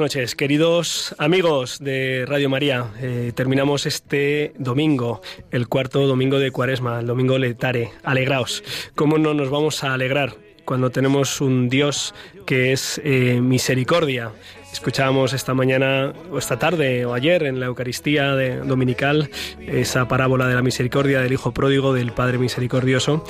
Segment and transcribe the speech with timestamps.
[0.00, 2.86] Noches, queridos amigos de Radio María.
[3.00, 7.92] Eh, terminamos este domingo, el cuarto domingo de Cuaresma, el domingo letare.
[8.02, 8.64] Alegraos.
[8.94, 12.14] ¿Cómo no nos vamos a alegrar cuando tenemos un Dios
[12.46, 14.32] que es eh, misericordia?
[14.72, 19.30] Escuchábamos esta mañana o esta tarde o ayer en la Eucaristía dominical
[19.66, 23.24] esa parábola de la misericordia del Hijo pródigo, del Padre misericordioso.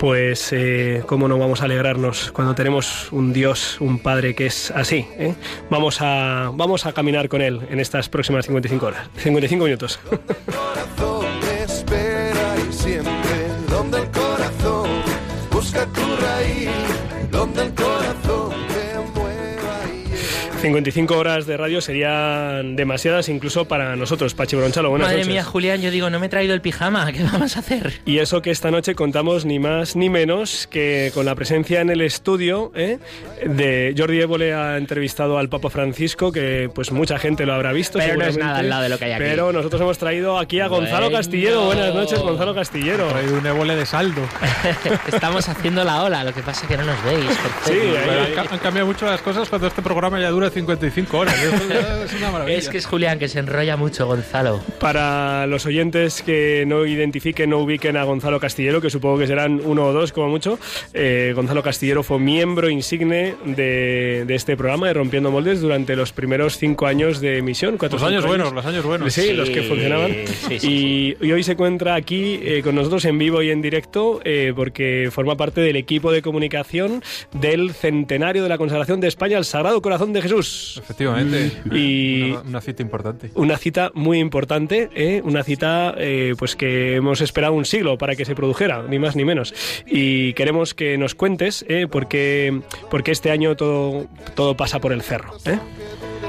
[0.00, 4.70] Pues eh, cómo no vamos a alegrarnos cuando tenemos un Dios, un Padre que es
[4.70, 5.06] así.
[5.18, 5.34] ¿eh?
[5.68, 10.00] Vamos, a, vamos a caminar con Él en estas próximas 55 horas, 55 minutos.
[13.68, 14.88] donde el corazón
[15.50, 15.86] busca
[17.30, 17.74] donde el
[20.60, 24.34] 55 horas de radio serían demasiadas incluso para nosotros.
[24.34, 25.32] Pachi Bronchalo, buenas Madre noches.
[25.32, 27.94] mía, Julián, yo digo, no me he traído el pijama, ¿qué vamos a hacer?
[28.04, 31.88] Y eso que esta noche contamos ni más ni menos que con la presencia en
[31.88, 32.98] el estudio ¿eh?
[33.46, 37.98] de Jordi Évole ha entrevistado al Papa Francisco, que pues mucha gente lo habrá visto.
[37.98, 39.22] Pero no es nada al lado de lo que hay aquí.
[39.24, 41.16] Pero nosotros hemos traído aquí a Gonzalo Bueno.
[41.16, 41.64] Castillero.
[41.64, 43.06] Buenas noches, Gonzalo Castillero.
[43.08, 44.20] Traído un ébole de saldo.
[45.10, 47.24] Estamos haciendo la ola, lo que pasa es que no nos veis.
[47.24, 51.34] por Sí, ahí- han cambiado mucho las cosas cuando este programa ya dura 55 horas.
[51.68, 52.58] Ya es una maravilla.
[52.58, 54.60] Es que es Julián que se enrolla mucho, Gonzalo.
[54.78, 59.60] Para los oyentes que no identifiquen, no ubiquen a Gonzalo Castillero, que supongo que serán
[59.64, 60.58] uno o dos como mucho,
[60.94, 66.12] eh, Gonzalo Castillero fue miembro insigne de, de este programa de Rompiendo Moldes durante los
[66.12, 67.76] primeros cinco años de emisión.
[67.78, 69.12] cuatro Los años buenos, los años buenos.
[69.12, 70.12] Sí, los que funcionaban.
[70.48, 73.62] sí, sí, y, y hoy se encuentra aquí eh, con nosotros en vivo y en
[73.62, 77.02] directo eh, porque forma parte del equipo de comunicación
[77.32, 80.39] del centenario de la consagración de España al Sagrado Corazón de Jesús.
[80.82, 81.52] Efectivamente.
[81.72, 83.30] Y- Una, una cita importante.
[83.34, 85.20] Una cita muy importante, ¿eh?
[85.24, 89.16] una cita eh, pues que hemos esperado un siglo para que se produjera, ni más
[89.16, 89.54] ni menos.
[89.86, 91.86] Y queremos que nos cuentes ¿eh?
[91.90, 95.32] por, qué, por qué este año todo, todo pasa por el cerro.
[95.46, 95.58] ¿eh?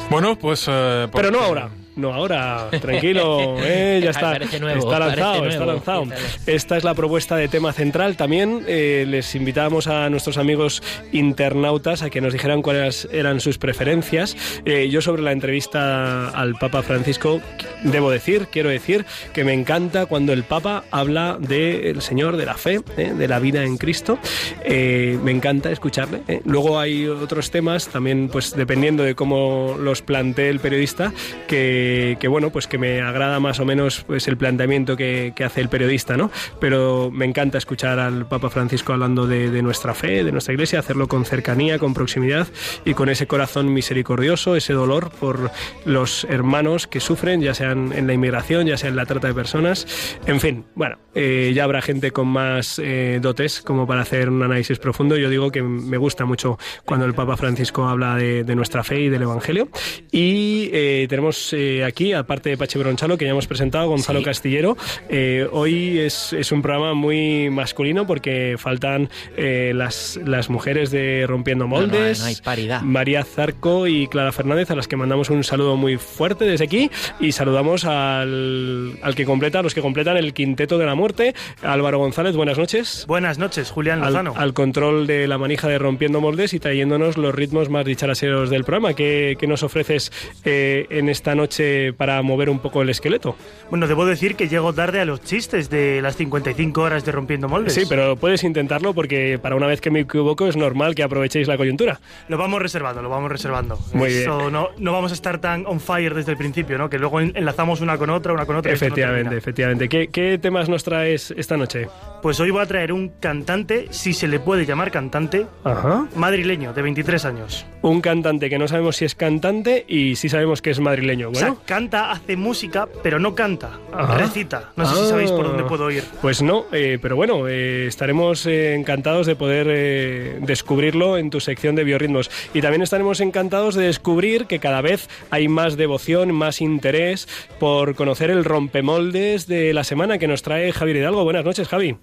[0.09, 0.65] Bueno, pues...
[0.67, 1.69] eh, Pero no porque- ahora.
[1.95, 3.99] No ahora, tranquilo, ¿eh?
[4.03, 6.05] ya está, nuevo, está lanzado, está lanzado.
[6.45, 8.15] Esta es la propuesta de tema central.
[8.15, 10.81] También eh, les invitamos a nuestros amigos
[11.11, 14.37] internautas a que nos dijeran cuáles eran sus preferencias.
[14.63, 17.41] Eh, yo sobre la entrevista al Papa Francisco
[17.83, 22.55] debo decir, quiero decir que me encanta cuando el Papa habla del Señor, de la
[22.55, 23.13] fe, ¿eh?
[23.13, 24.17] de la vida en Cristo.
[24.65, 26.21] Me encanta escucharle.
[26.45, 31.11] Luego hay otros temas también, pues dependiendo de cómo los plantee el periodista,
[31.47, 31.80] que,
[32.19, 35.69] que, bueno, pues que me agrada más o menos pues el planteamiento que, hace el
[35.69, 36.29] periodista, ¿no?
[36.59, 41.07] Pero me encanta escuchar al Papa Francisco hablando de, nuestra fe, de nuestra iglesia, hacerlo
[41.07, 42.47] con cercanía, con proximidad
[42.85, 45.51] y con ese corazón misericordioso, ese dolor por
[45.85, 49.33] los hermanos que sufren, ya sean en la inmigración, ya sea en la trata de
[49.33, 49.87] personas.
[50.25, 54.43] En fin, bueno, eh, ya habrá gente con más eh, dotes como para hacer un
[54.43, 55.17] análisis profundo.
[55.17, 59.01] Yo digo que me gusta mucho cuando el Papa Francisco habla de, de nuestra fe
[59.01, 59.69] y del Evangelio.
[60.11, 64.25] Y eh, tenemos eh, aquí, aparte de Pachi Bronchalo, que ya hemos presentado, Gonzalo Sí.
[64.25, 64.77] Castillero.
[65.09, 71.25] Eh, hoy es, es un programa muy masculino porque faltan eh, las, las mujeres de
[71.27, 72.19] Rompiendo No, no, Moldes.
[72.19, 72.81] no hay paridad.
[72.81, 76.89] María Zarco y Clara Fernández, a las que mandamos un saludo muy fuerte desde aquí.
[77.19, 81.33] Y saludamos al, al que completa, a los que completan el quinteto de la muerte.
[81.61, 83.05] Álvaro González, buenas noches.
[83.07, 84.33] Buenas noches, Julián Al, Lozano.
[84.37, 88.63] al control de la manija de Rompiendo Moldes y trayéndonos los ritmos más dicharaseros del
[88.63, 88.93] programa.
[88.93, 90.11] ¿Qué, qué nos ofreces
[90.45, 91.60] eh, en esta noche
[91.97, 93.35] para mover un poco el esqueleto?
[93.69, 97.47] Bueno, debo decir que llego tarde a los chistes de las 55 horas de Rompiendo
[97.49, 97.73] Moldes.
[97.73, 101.47] Sí, pero puedes intentarlo porque para una vez que me equivoco es normal que aprovechéis
[101.47, 101.99] la coyuntura.
[102.27, 103.77] Lo vamos reservando, lo vamos reservando.
[103.93, 106.89] Muy Eso No, no vamos a estar tan on fire desde el principio, ¿no?
[106.89, 108.71] Que luego en- enlazamos una con otra, una con otra.
[108.71, 109.37] no Efectivamente, termina.
[109.37, 109.89] efectivamente.
[109.89, 111.87] ¿Qué, qué temas nos traes esta noche?
[112.21, 116.07] Pues hoy voy a traer un cantante, si se le puede llamar cantante, Ajá.
[116.15, 117.65] madrileño, de 23 años.
[117.81, 121.29] Un cantante que no sabemos si es cantante y sí sabemos que es madrileño.
[121.29, 124.17] O sea, Bueno, canta, hace música, pero no canta, Ajá.
[124.19, 124.71] recita.
[124.75, 125.05] No sé si Ah.
[125.07, 126.03] sabéis por dónde puedo ir.
[126.21, 131.73] Pues no, eh, pero bueno, eh, estaremos eh, encantados de poder descubrirlo en tu sección
[131.75, 132.29] de biorritmos.
[132.53, 137.27] Y también estaremos encantados de descubrir que cada vez hay más devoción, más interés
[137.59, 141.23] por conocer el rompemoldes de la semana que nos trae Javier Hidalgo.
[141.23, 141.95] Buenas noches, Javi.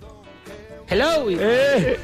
[0.91, 1.29] Hello.
[1.31, 1.99] ¡Eh!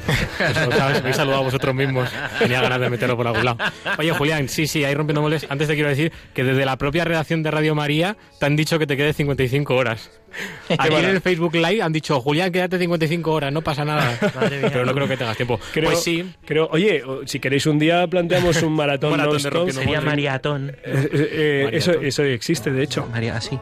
[0.67, 2.09] Os habéis saludado a vosotros mismos.
[2.39, 3.57] Tenía ganas de meterlo por algún lado.
[3.97, 5.45] Oye, Julián, sí, sí, ahí rompiendo moldes.
[5.49, 8.79] Antes te quiero decir que desde la propia redacción de Radio María te han dicho
[8.79, 10.09] que te quedes 55 horas.
[10.77, 14.17] Aquí en el Facebook Live han dicho, Julián, quédate 55 horas, no pasa nada.
[14.35, 14.69] Madre mía.
[14.71, 15.59] Pero no creo que tengas tiempo.
[15.73, 19.73] Creo, Pues sí, creo, oye, si queréis un día planteamos un maratón, Un maratón de
[19.73, 20.69] Sería maratón.
[20.69, 22.07] Eh, eh, eh, eso, Maratón.
[22.07, 23.07] eso existe, de hecho.
[23.11, 23.57] María, así.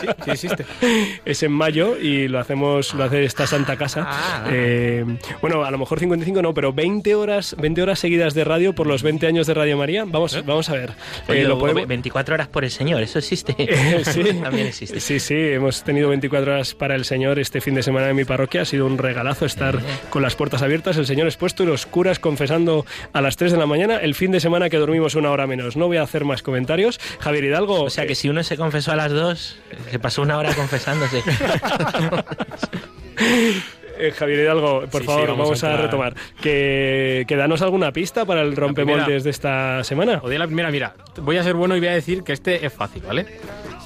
[0.00, 0.64] sí, sí existe.
[1.24, 4.04] es en mayo y lo hacemos, lo hace esta Santa Casa.
[4.06, 4.44] Ah.
[4.50, 5.04] Eh,
[5.40, 8.86] bueno, a lo mejor 55 no, pero 20 horas, 20 horas seguidas de radio por
[8.86, 10.04] los 20 años de Radio María.
[10.06, 10.92] Vamos, vamos a ver.
[11.28, 13.54] Oye, Eh, lo podemos- 24 horas por el señor, eso existe.
[13.68, 14.22] Eh, sí.
[14.42, 15.00] También existe.
[15.00, 18.24] Sí, sí, hemos tenido 24 horas para el Señor este fin de semana en mi
[18.24, 18.62] parroquia.
[18.62, 19.78] Ha sido un regalazo estar
[20.10, 23.58] con las puertas abiertas, el Señor expuesto y los curas confesando a las 3 de
[23.58, 23.96] la mañana.
[23.98, 25.76] El fin de semana que dormimos una hora menos.
[25.76, 26.98] No voy a hacer más comentarios.
[27.20, 27.82] Javier Hidalgo.
[27.82, 29.58] O sea que eh, si uno se confesó a las dos,
[29.90, 31.22] se pasó una hora confesándose.
[33.98, 35.84] eh, Javier Hidalgo, por Sí, favor, sí, vamos, vamos a entrar.
[35.86, 36.14] retomar.
[36.40, 39.22] Que, que danos alguna pista para el rompemoldes primera.
[39.24, 40.20] de esta semana.
[40.22, 42.64] O de la primera, mira, voy a ser bueno y voy a decir que este
[42.66, 43.26] es fácil, ¿vale?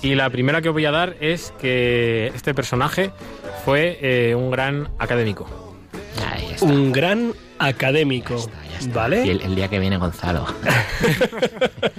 [0.02, 3.10] Y la primera que os voy a dar es que este personaje
[3.64, 5.46] fue eh, un gran académico.
[6.32, 6.64] Ahí está.
[6.66, 8.36] Un gran académico.
[8.72, 8.94] Ya está.
[9.00, 9.24] ¿Vale?
[9.26, 10.46] Y el, el día que viene Gonzalo.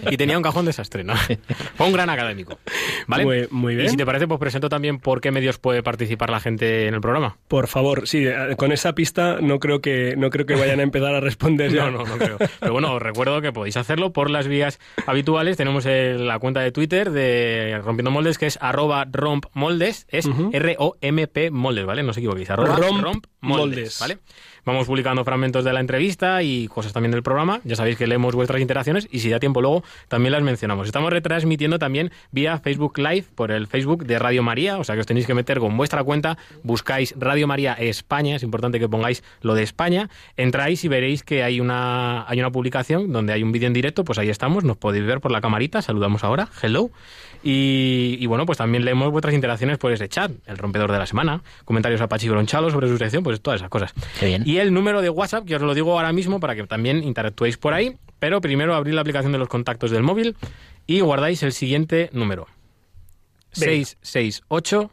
[0.10, 1.13] Y tenía un cajón desastre, ¿no?
[1.75, 2.60] Fue un gran académico.
[3.08, 3.24] ¿Vale?
[3.24, 3.86] Muy- muy bien.
[3.88, 6.94] Y si te parece, pues presento también por qué medios puede participar la gente en
[6.96, 7.38] el programa.
[7.48, 10.84] Por favor, sí, eh, con esa pista no creo que no creo que vayan a
[10.84, 11.86] empezar a responder ya.
[11.86, 12.38] No, no, no creo.
[12.60, 15.56] Pero bueno, os recuerdo que podéis hacerlo por las vías habituales.
[15.58, 21.52] Tenemos el- la cuenta de Twitter de Rompiendo Moldes, que es arroba rompmoldes, es R-O-M-P
[21.52, 22.04] moldes, ¿vale?
[22.04, 24.00] No os equivoquéis, arroba Romp rompmoldes, moldes.
[24.00, 24.18] ¿vale?
[24.63, 27.62] Vamos publicando fragmentos de la entrevista y cosas también del programa.
[27.63, 30.86] Ya sabéis que leemos vuestras interacciones y si da tiempo luego también las mencionamos.
[30.86, 35.02] Estamos retransmitiendo también vía Facebook Live por el Facebook de Radio María, o sea que
[35.02, 39.24] os tenéis que meter con vuestra cuenta, buscáis Radio María España, es importante que pongáis
[39.42, 43.52] lo de España, entráis y veréis que hay una, hay una publicación donde hay un
[43.52, 46.92] vídeo en directo, pues ahí estamos, nos podéis ver por la camarita, saludamos ahora, hello.
[47.43, 51.05] Y, y bueno, pues también leemos vuestras interacciones por ese chat, el rompedor de la
[51.05, 53.93] semana, comentarios a Pachi Gronchalo sobre su sección, pues todas esas cosas.
[54.19, 54.43] Qué bien.
[54.45, 57.57] Y el número de WhatsApp, que os lo digo ahora mismo para que también interactuéis
[57.57, 60.35] por ahí, pero primero abrir la aplicación de los contactos del móvil
[60.85, 62.47] y guardáis el siguiente número.
[63.55, 63.73] Venga.
[63.73, 64.91] 668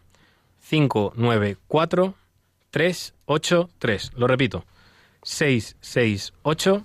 [0.69, 2.15] 594
[2.71, 4.13] 383.
[4.17, 4.65] Lo repito.
[5.23, 6.85] 668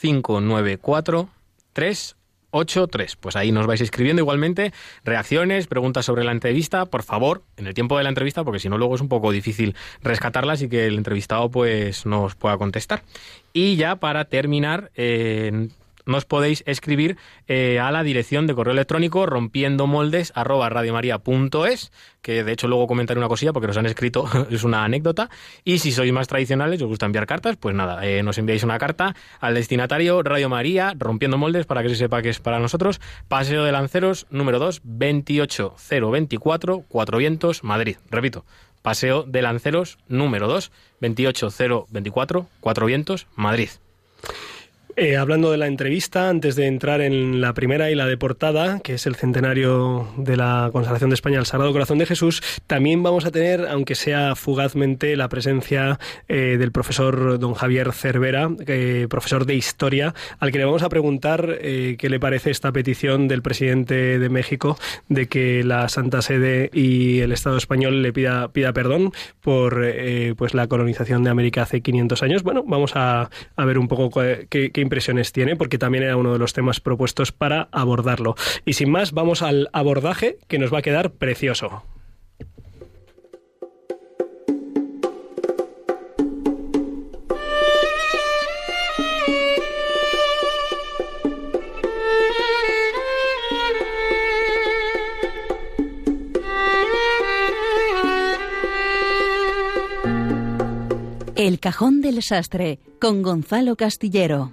[0.00, 1.28] 594
[1.72, 2.21] 383.
[3.16, 4.72] Pues ahí nos vais escribiendo igualmente
[5.04, 8.68] reacciones, preguntas sobre la entrevista, por favor, en el tiempo de la entrevista, porque si
[8.68, 13.02] no luego es un poco difícil rescatarlas y que el entrevistado pues nos pueda contestar.
[13.54, 15.68] Y ya para terminar, eh,
[16.06, 17.16] nos podéis escribir
[17.46, 20.32] eh, a la dirección de correo electrónico rompiendo moldes
[22.22, 25.28] que de hecho luego comentaré una cosilla porque nos han escrito, es una anécdota.
[25.64, 28.78] Y si sois más tradicionales, os gusta enviar cartas, pues nada, eh, nos enviáis una
[28.78, 33.00] carta al destinatario Radio María, rompiendo moldes, para que se sepa que es para nosotros,
[33.28, 37.96] Paseo de Lanceros, número 2, 28024, Cuatro Vientos, Madrid.
[38.10, 38.44] Repito,
[38.82, 40.70] Paseo de Lanceros, número 2,
[41.00, 43.68] 28024, Cuatro Vientos, Madrid.
[44.96, 48.80] Eh, hablando de la entrevista, antes de entrar en la primera y la de portada,
[48.80, 53.02] que es el centenario de la consagración de España al Sagrado Corazón de Jesús, también
[53.02, 59.06] vamos a tener, aunque sea fugazmente, la presencia eh, del profesor don Javier Cervera, eh,
[59.08, 63.42] profesor de Historia, al que le vamos a preguntar qué le parece esta petición del
[63.42, 64.78] presidente de México
[65.08, 69.84] de que la Santa Sede y el Estado español le pida, pida perdón por
[70.36, 72.42] pues la colonización de América hace 500 años.
[72.42, 74.10] Bueno, vamos a, a ver un poco
[74.50, 78.34] qué, impresiones tiene, porque también era uno de los temas propuestos para abordarlo.
[78.64, 81.82] Y sin más, vamos al abordaje que nos va a quedar precioso.
[101.44, 104.52] El cajón del sastre con Gonzalo Castillero.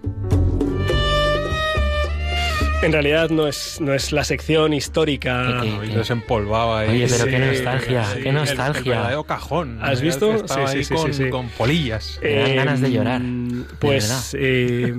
[2.82, 5.64] En realidad no es, no es la sección histórica.
[5.64, 5.98] Eh, eh, pues eh.
[5.98, 6.90] Desempolvaba ahí.
[7.04, 8.92] Oye, pero Sí, qué nostalgia, sí, qué el- El, nostalgia.
[8.94, 9.80] verdadero cajón.
[9.82, 10.48] ¿Has El visto?
[10.48, 11.30] Sí, sí, sí, con, sí, sí.
[11.30, 12.20] con polillas.
[12.24, 13.22] Me dan ganas de llorar,
[13.80, 14.94] Pues, eh,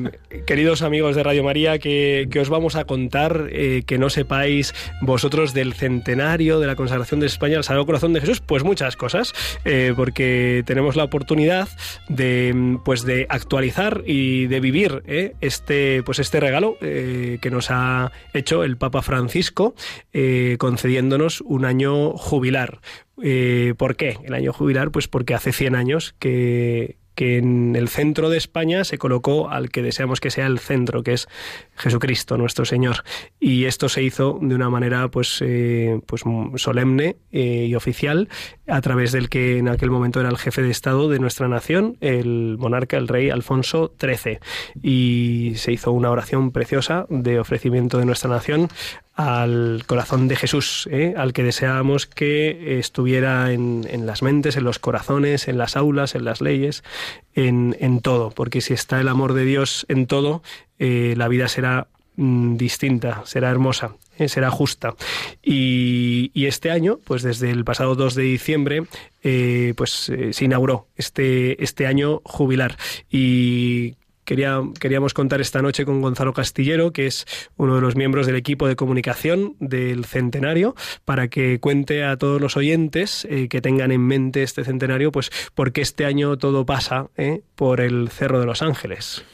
[0.50, 5.54] queridos amigos de Radio María, que, os vamos a contar eh, que no sepáis vosotros
[5.54, 9.32] del centenario de la consagración de España al Sagrado Corazón de Jesús, pues muchas cosas,
[9.64, 11.68] eh, porque tenemos la oportunidad
[12.08, 18.10] de, pues de actualizar y de vivir eh, este, pues este regalo que nos ha
[18.34, 19.76] hecho el Papa Francisco,
[20.58, 22.80] concediéndonos un año jubilar.
[23.14, 24.90] ¿Por qué el año jubilar?
[24.90, 29.68] Pues porque hace 100 años que, que en el centro de España se colocó al
[29.68, 31.28] que deseamos que sea el centro, que es
[31.76, 33.04] Jesucristo, nuestro Señor.
[33.38, 36.22] Y esto se hizo de una manera pues, eh, pues
[36.56, 38.30] solemne eh, y oficial,
[38.66, 41.98] a través del que en aquel momento era el jefe de Estado de nuestra nación,
[42.00, 44.38] el monarca, el rey Alfonso XIII.
[44.82, 48.70] Y se hizo una oración preciosa de ofrecimiento de nuestra nación
[49.20, 51.14] al corazón de Jesús, ¿eh?
[51.16, 56.24] al que deseábamos que estuviera en, las mentes, en los corazones, en las aulas, en
[56.24, 56.82] las leyes,
[57.34, 60.42] en, todo, porque si está el amor de Dios en todo,
[60.78, 64.94] eh, la vida será mm, distinta, será hermosa, eh, será justa.
[65.42, 68.84] Y, este año, pues desde el pasado 2 de diciembre,
[69.76, 72.76] pues se inauguró este, este año jubilar.
[73.10, 73.96] Y
[74.30, 78.36] Quería, queríamos contar esta noche con Gonzalo Castillero, que es uno de los miembros del
[78.36, 83.90] equipo de comunicación del centenario, para que cuente a todos los oyentes eh, que tengan
[83.90, 88.46] en mente este centenario, pues porque este año todo pasa eh, por el Cerro de
[88.46, 89.24] los Ángeles.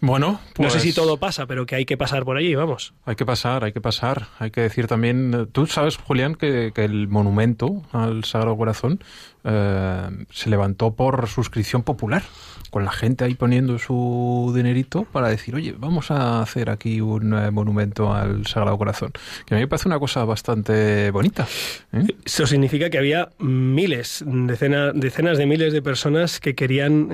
[0.00, 0.72] Bueno, pues...
[0.72, 2.94] no sé si todo pasa, pero que hay que pasar por allí, vamos.
[3.04, 4.28] Hay que pasar, hay que pasar.
[4.38, 9.00] Hay que decir también, tú sabes, Julián, que, que el monumento al Sagrado Corazón
[9.46, 12.22] eh, se levantó por suscripción popular
[12.70, 17.34] con la gente ahí poniendo su dinerito para decir, oye, vamos a hacer aquí un
[17.34, 19.12] eh, monumento al Sagrado Corazón.
[19.44, 21.46] Que a mí me parece una cosa bastante bonita.
[21.92, 22.06] ¿eh?
[22.24, 27.10] Eso significa que había miles, decenas, decenas de miles de personas que querían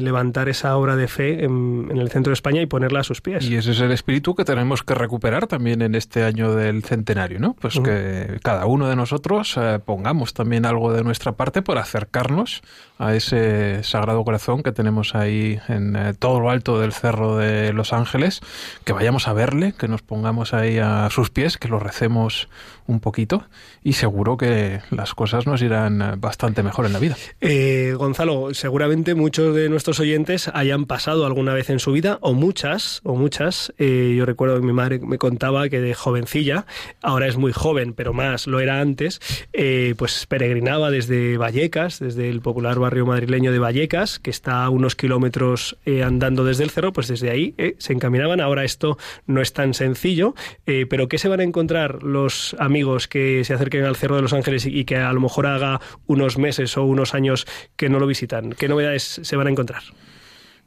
[0.00, 3.20] levantar esa obra de fe en, en, el centro de España y ponerla a sus
[3.20, 3.44] pies.
[3.44, 7.38] Y ese es el espíritu que tenemos que recuperar también en este año del centenario,
[7.38, 7.54] ¿no?
[7.54, 7.84] Pues uh -huh.
[7.84, 12.62] que cada uno de nosotros pongamos también algo de nuestra parte acercarnos
[12.98, 17.72] a ese Sagrado Corazón que tenemos ahí en eh, todo lo alto del Cerro de
[17.72, 18.40] Los Ángeles,
[18.84, 22.48] que vayamos a verle, que nos pongamos ahí a sus pies, que lo recemos
[22.86, 23.44] un poquito
[23.82, 27.16] y seguro que las cosas nos irán bastante mejor en la vida.
[27.40, 32.32] Eh, Gonzalo, seguramente muchos de nuestros oyentes hayan pasado alguna vez en su vida, o
[32.32, 33.72] muchas, o muchas.
[33.78, 36.66] Eh, yo recuerdo que mi madre me contaba que de jovencilla,
[37.02, 39.20] ahora es muy joven, pero más lo era antes,
[39.52, 44.70] eh, pues peregrinaba desde Vallecas, desde el popular barrio madrileño de Vallecas, que está a
[44.70, 48.40] unos kilómetros eh, andando desde el cerro, pues desde ahí eh, se encaminaban.
[48.40, 50.34] Ahora esto no es tan sencillo,
[50.66, 52.71] eh, pero ¿qué se van a encontrar los amigos
[53.08, 56.38] que se acerquen al Cerro de los Ángeles y que a lo mejor haga unos
[56.38, 58.52] meses o unos años que no lo visitan?
[58.52, 59.82] ¿Qué novedades se van a encontrar?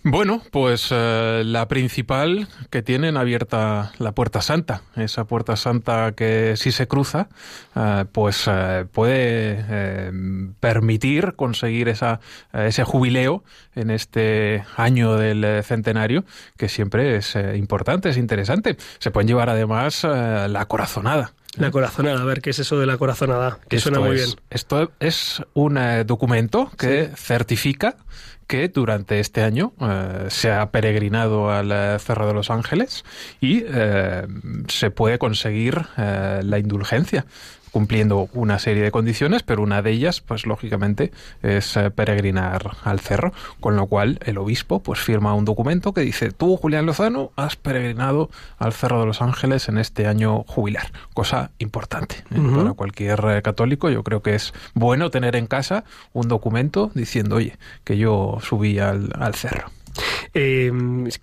[0.08, 6.54] Bueno, pues eh, la principal que tienen abierta la Puerta Santa, esa Puerta Santa que
[6.58, 7.28] si se cruza,
[7.76, 10.12] eh, pues eh, puede
[10.60, 12.20] permitir conseguir esa,
[12.54, 13.44] ese jubileo
[13.74, 16.24] en este año del centenario,
[16.56, 18.78] que siempre es importante, es interesante.
[19.00, 21.34] Se pueden llevar además la corazonada.
[21.58, 23.60] La corazonada, a ver, ¿qué es eso de la corazonada?
[23.70, 24.40] Que esto suena muy es, bien.
[24.50, 27.12] Esto es un documento que sí.
[27.16, 27.98] certifica
[28.48, 33.04] que durante este año eh, se ha peregrinado al eh, Cerro de los Ángeles
[33.42, 34.28] y eh,
[34.68, 37.26] se puede conseguir eh, la indulgencia
[37.76, 43.02] cumpliendo una serie de condiciones, pero una de ellas, pues lógicamente, es eh, peregrinar al
[43.02, 47.34] cerro, con lo cual el obispo pues firma un documento que dice, tú, Julián Lozano,
[47.36, 48.30] has peregrinado
[48.60, 52.40] al Cerro de los Ángeles en este año jubilar, cosa importante ¿eh?
[52.40, 52.58] uh -huh.
[52.60, 53.90] para cualquier eh, católico.
[53.90, 58.80] Yo creo que es bueno tener en casa un documento diciendo, oye, que yo subí
[58.80, 59.70] al, al cerro.
[60.34, 60.72] Eh,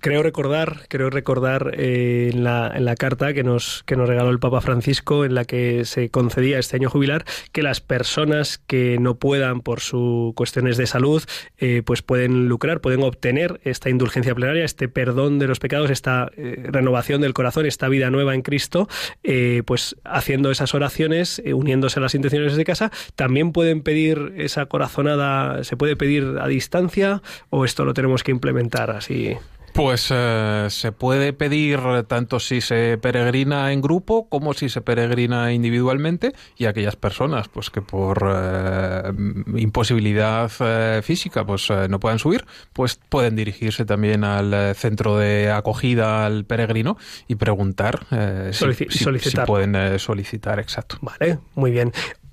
[0.00, 4.61] creo recordar, creo recordar eh, en, la, carta que nos, que nos regaló el Papa
[4.61, 9.61] Francisco, en la que se concedía este año jubilar, que las personas que no puedan
[9.61, 11.23] por sus cuestiones de salud,
[11.59, 16.31] eh, pues pueden lucrar, pueden obtener esta indulgencia plenaria, este perdón de los pecados, esta
[16.37, 18.88] eh, renovación del corazón, esta vida nueva en Cristo,
[19.23, 24.67] eh, pues haciendo esas oraciones, uniéndose a las intenciones de casa, también pueden pedir esa
[24.67, 29.37] corazonada, se puede pedir a distancia o esto lo tenemos que implementar así?
[29.73, 35.52] Pues eh, se puede pedir tanto si se peregrina en grupo como si se peregrina
[35.52, 39.12] individualmente y aquellas personas pues que por eh,
[39.57, 46.26] imposibilidad eh, física pues no puedan subir, pues pueden dirigirse también al centro de acogida
[46.26, 48.07] al peregrino y preguntar
[48.52, 50.99] si, si pueden solicitar, exacto.
[51.00, 51.92] Vale, muy bien.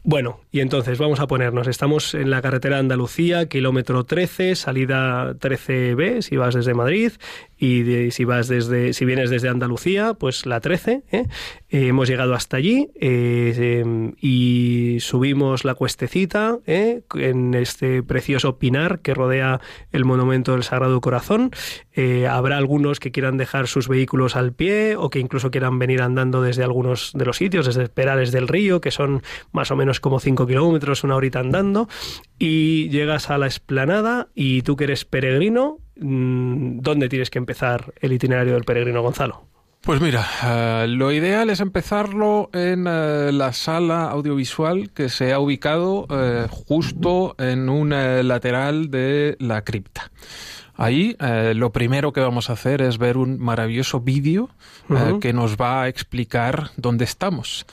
[0.09, 1.67] Bueno, y entonces vamos a ponernos.
[1.67, 7.11] Estamos en la carretera Andalucía, kilómetro 13, salida 13B, si vas desde Madrid,
[7.59, 11.03] y de- si vas desde, si vienes desde Andalucía, pues la 13.
[11.11, 11.25] ¿eh?
[11.69, 17.01] Eh, hemos llegado hasta allí eh, eh, y subimos la cuestecita ¿eh?
[17.15, 19.59] en este precioso pinar que rodea
[19.91, 21.51] el monumento del Sagrado Corazón.
[22.29, 26.41] Habrá algunos que quieran dejar sus vehículos al pie o que incluso quieran venir andando
[26.41, 30.21] desde algunos de los sitios, desde Perales del Río, que son más o menos como
[30.21, 31.89] 5 kilómetros, una horita andando,
[32.37, 38.13] y llegas a la explanada y tú que eres peregrino, ¿dónde tienes que empezar el
[38.13, 39.45] itinerario del peregrino, Gonzalo?
[39.81, 45.39] Pues mira, eh, lo ideal es empezarlo en eh, la sala audiovisual que se ha
[45.39, 50.11] ubicado eh, justo en un lateral de la cripta.
[50.79, 54.49] Ahí eh, lo primero que vamos a hacer es ver un maravilloso vídeo
[54.89, 57.65] eh, que nos va a explicar dónde estamos.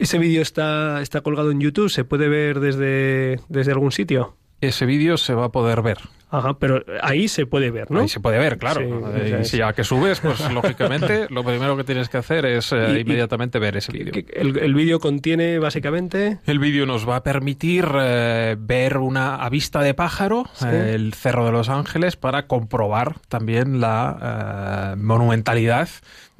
[0.00, 4.34] Ese vídeo está, está colgado en YouTube, ¿se puede ver desde, desde algún sitio?
[4.60, 5.98] Ese vídeo se va a poder ver.
[6.30, 8.00] Ajá, pero ahí se puede ver, ¿no?
[8.00, 8.80] Ahí se puede ver, claro.
[9.24, 12.72] Sí, y si ya que subes, pues lógicamente lo primero que tienes que hacer es
[12.72, 14.12] eh, Y- y- inmediatamente ver ese vídeo.
[14.32, 16.38] El, el vídeo contiene básicamente...
[16.46, 20.66] El vídeo nos va a permitir eh, ver una a vista de pájaro Sí.
[20.70, 25.88] eh, el Cerro de los Ángeles para comprobar también la monumentalidad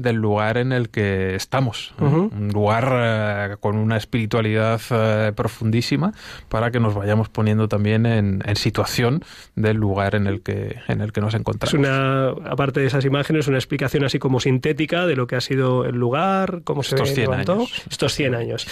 [0.01, 1.95] del lugar en el que estamos.
[1.99, 6.13] Un lugar eh, con una espiritualidad eh, profundísima
[6.49, 9.23] para que nos vayamos poniendo también en, en situación
[9.55, 11.75] del lugar en el que, en el que nos Es encontramos.
[11.75, 15.85] una, aparte de esas imágenes, una explicación así como sintética de lo que ha sido
[15.85, 17.83] el lugar, cómo se Estos 100 levantó, años.
[17.91, 18.67] estos 100 años.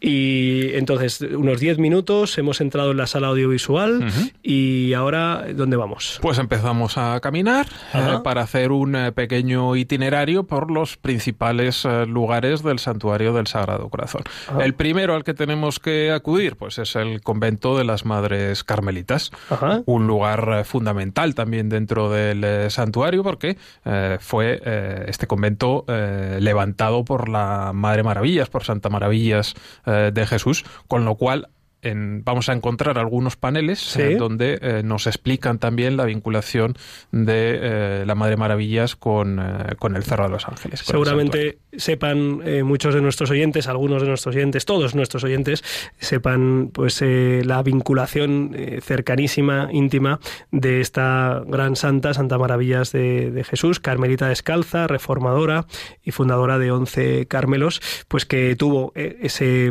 [0.00, 4.06] Y entonces, unos 10 minutos, hemos entrado en la sala audiovisual
[4.42, 6.18] y ahora, ¿dónde vamos?
[6.20, 12.04] Pues empezamos a caminar eh, para hacer un eh, pequeño itinerario por los principales eh,
[12.06, 14.22] lugares del santuario del Sagrado Corazón.
[14.48, 14.64] Ajá.
[14.64, 19.30] El primero al que tenemos que acudir pues es el convento de las Madres Carmelitas.
[19.48, 19.82] Ajá.
[19.86, 23.56] Un lugar fundamental también dentro del santuario porque
[24.20, 24.60] fue
[25.06, 29.54] este convento levantado por la Madre Maravillas, por Santa Maravillas
[29.86, 31.48] eh, de Jesús, con lo cual
[31.88, 34.02] en- vamos a encontrar algunos paneles Sí.
[34.02, 36.74] eh, donde eh, nos explican también la vinculación
[37.12, 40.80] de eh, la Madre Maravillas con, eh, con el Cerro de los Ángeles.
[40.80, 45.62] Seguramente sepan muchos de nuestros oyentes, algunos de nuestros oyentes, todos nuestros oyentes,
[45.98, 50.18] sepan pues la vinculación cercanísima, íntima
[50.50, 55.66] de esta gran santa, Santa Maravillas de, de Jesús, carmelita descalza, reformadora
[56.02, 59.70] y fundadora de 11 Carmelos, pues que tuvo ese,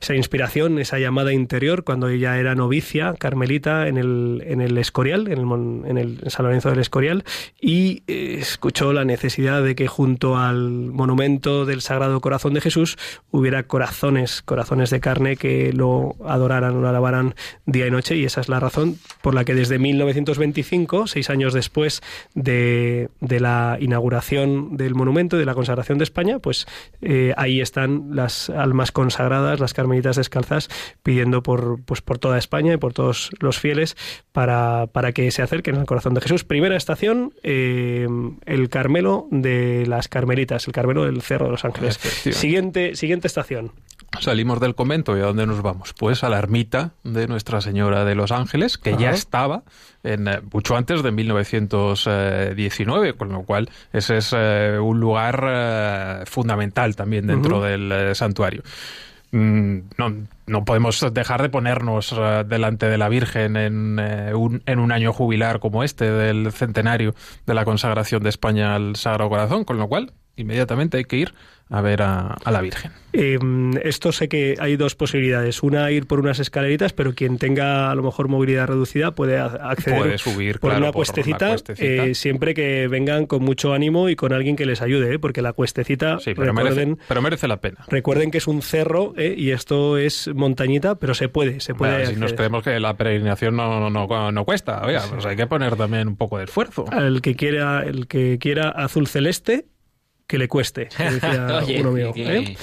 [0.00, 5.26] esa inspiración, esa llamada interior cuando ella era novicia, carmelita, en el, en el Escorial,
[5.26, 7.24] en el, en el San Lorenzo del Escorial,
[7.60, 12.96] y eh, escuchó la necesidad de que junto al monumento del Sagrado Corazón de Jesús
[13.32, 17.34] hubiera corazones, corazones de carne que lo adoraran, lo alabaran
[17.66, 21.52] día y noche, y esa es la razón por la que desde 1925, seis años
[21.52, 22.00] después
[22.34, 26.68] de, de la inauguración del monumento, de la consagración de España, pues
[27.02, 30.68] eh, ahí están las almas consagradas, las carmelitas descalzas,
[31.02, 33.96] pidiendo por, pues, por toda España y por todos los fieles
[34.32, 36.44] para, para que se acerquen al corazón de Jesús.
[36.44, 38.06] Primera estación, eh,
[38.46, 41.96] el Carmelo de las Carmelitas, el Carmelo del Cerro de los Ángeles.
[41.96, 43.72] Siguiente, siguiente estación.
[44.18, 45.94] Salimos del convento y ¿a dónde nos vamos?
[45.96, 49.62] Pues a la ermita de Nuestra Señora de los Ángeles, que ya estaba
[50.02, 56.24] en, eh, mucho antes de 1919, con lo cual ese es eh, un lugar eh,
[56.26, 58.64] fundamental también dentro del eh, santuario.
[59.32, 60.14] Mm, No,
[60.46, 64.90] no podemos dejar de ponernos eh, delante de la Virgen en, eh, un, en un
[64.92, 67.14] año jubilar como este, del centenario
[67.46, 71.34] de la consagración de España al Sagrado Corazón, con lo cual inmediatamente hay que ir
[71.72, 72.90] a ver a, a la Virgen.
[73.12, 73.38] Eh,
[73.84, 75.62] esto sé que hay dos posibilidades.
[75.62, 79.98] Una, ir por unas escaleritas, pero quien tenga a lo mejor movilidad reducida puede acceder
[80.00, 84.08] Puede subir, por, claro, una, por una cuestecita, eh, siempre que vengan con mucho ánimo
[84.08, 85.18] y con alguien que les ayude, ¿eh?
[85.20, 87.84] porque la cuestecita, Sí, pero recuerden, merece, pero merece la pena.
[87.86, 89.34] recuerden que es un cerro ¿eh?
[89.36, 92.94] y esto es montañita, pero se puede, se puede Bueno, si nos creemos que la
[92.96, 96.44] peregrinación no, no, no, no cuesta, oiga, pues hay que poner también un poco de
[96.44, 96.84] esfuerzo.
[96.90, 99.66] Al que quiera, el que quiera azul celeste,
[100.30, 102.12] que le cueste, que decía Oye, uno mío.
[102.14, 102.56] que- ¿eh?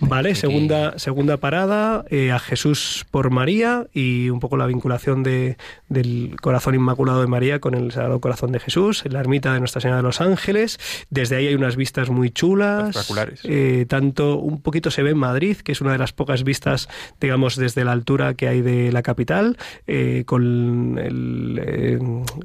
[0.00, 5.22] Vale, que- segunda, segunda parada, eh, a Jesús por María y un poco la vinculación
[5.22, 5.56] de,
[5.88, 9.58] del corazón inmaculado de María con el Sagrado Corazón de Jesús, en la ermita de
[9.60, 10.78] Nuestra Señora de los Ángeles.
[11.08, 12.90] Desde ahí hay unas vistas muy chulas.
[12.90, 13.40] Espectaculares.
[13.44, 16.88] Eh, tanto, un poquito se ve en Madrid, que es una de las pocas vistas,
[17.22, 19.56] digamos, desde la altura que hay de la capital,
[19.86, 21.98] eh, con el, eh,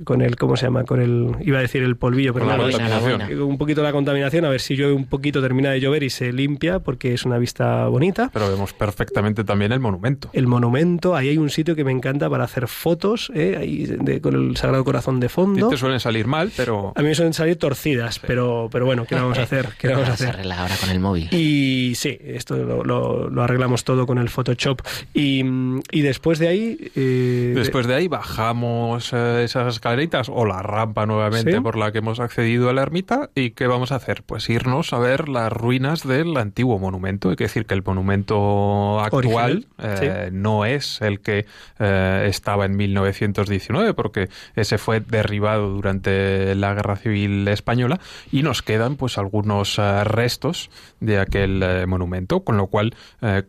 [0.06, 0.86] con el, ¿cómo se llama?
[0.86, 3.28] Con el, iba a decir el polvillo, pero la buena, la buena.
[3.44, 6.12] un poquito la contaminación, a ver si si llueve un poquito termina de llover y
[6.12, 8.30] se limpia porque es una vista bonita.
[8.32, 10.30] Pero vemos perfectamente también el monumento.
[10.32, 13.58] El monumento, ahí hay un sitio que me encanta para hacer fotos, ¿eh?
[13.60, 15.68] ahí de- con el Sagrado Corazón de A fondo.
[15.70, 19.06] ti te suelen salir mal, pero A mí me suelen salir torcidas, pero, pero bueno,
[19.06, 19.70] ¿qué vamos a hacer?
[19.80, 20.36] ¿Qué vamos a Se hacer?
[20.36, 21.30] arregla ahora con el móvil.
[21.34, 24.82] Y sí, esto lo, lo- lo arreglamos todo con el Photoshop.
[25.16, 25.44] Y,
[25.92, 26.92] y después de ahí...
[26.96, 31.60] eh, después de ahí bajamos eh, esas escaleritas o la rampa nuevamente Sí.
[31.60, 33.32] por la que hemos accedido a la ermita.
[33.34, 34.22] ¿Y qué vamos a hacer?
[34.24, 37.30] Pues irnos a ver las ruinas del antiguo monumento.
[37.30, 41.46] Hay que decir que el monumento actual eh, no es el que
[41.80, 48.02] eh, estaba en 1919, porque ese fue derribado durante la Guerra Civil Española
[48.34, 50.70] y nos quedan pues algunos eh, restos
[51.00, 52.94] de aquel monumento, con lo cual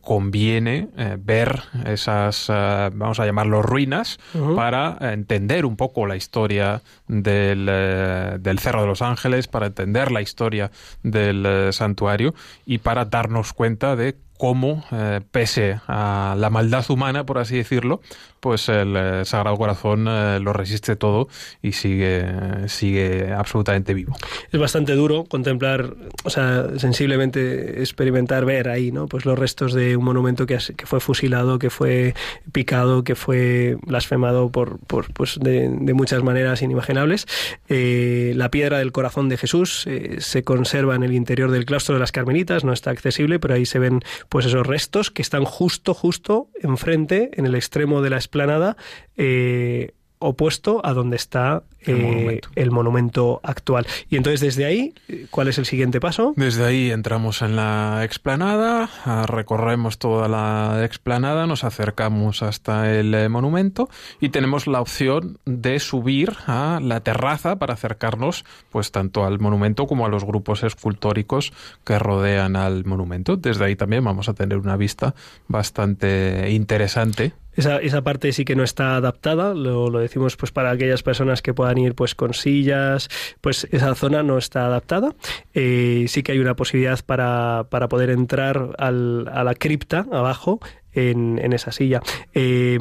[0.01, 4.21] conviene ver esas, vamos a llamarlo ruinas,
[4.55, 10.23] para entender un poco la historia del, del Cerro de los Ángeles, para entender la
[10.23, 10.71] historia
[11.03, 12.35] del eh, santuario
[12.67, 18.01] y para darnos cuenta de cómo, eh, pese a la maldad humana, por así decirlo,
[18.41, 21.29] pues el eh, Sagrado Corazón eh, lo resiste todo
[21.63, 22.25] y sigue,
[22.67, 24.17] sigue absolutamente vivo.
[24.51, 29.07] es bastante duro contemplar, o sea, sensiblemente experimentar, ver ahí, ¿no?
[29.07, 32.15] Pues los restos de un monumento que, que fue fusilado, que fue
[32.53, 34.79] picado, que fue blasfemado por,
[35.13, 37.27] pues de, de muchas maneras inimaginables.
[37.69, 41.95] Eh, la piedra del corazón de Jesús eh, se conserva en el interior del claustro
[41.95, 45.45] de las Carmelitas, no está accesible, pero ahí se ven pues esos restos que están
[45.45, 48.77] justo, justo enfrente, en el extremo de la explanada,
[49.17, 49.91] eh,
[50.21, 52.49] opuesto a donde está El eh, monumento.
[52.55, 53.87] el monumento actual.
[54.11, 54.93] Y entonces desde ahí,
[55.31, 56.35] ¿cuál es el siguiente paso?
[56.37, 63.15] Desde ahí entramos en la explanada, ah, recorremos toda la explanada, nos acercamos hasta el
[63.15, 63.89] eh, monumento
[64.21, 69.87] y tenemos la opción de subir a la terraza para acercarnos pues tanto al monumento
[69.87, 73.37] como a los grupos escultóricos que rodean al monumento.
[73.37, 75.15] Desde ahí también vamos a tener una vista
[75.49, 77.33] bastante interesante.
[77.61, 81.43] Esa, esa parte sí que no está adaptada, lo, lo decimos pues para aquellas personas
[81.43, 83.09] que puedan ir pues con sillas,
[83.41, 85.15] pues esa zona no está adaptada.
[85.55, 90.61] Eh, sí que hay una posibilidad para, para poder entrar al- a la cripta abajo
[90.93, 92.01] en, en esa silla.
[92.35, 92.79] Eh,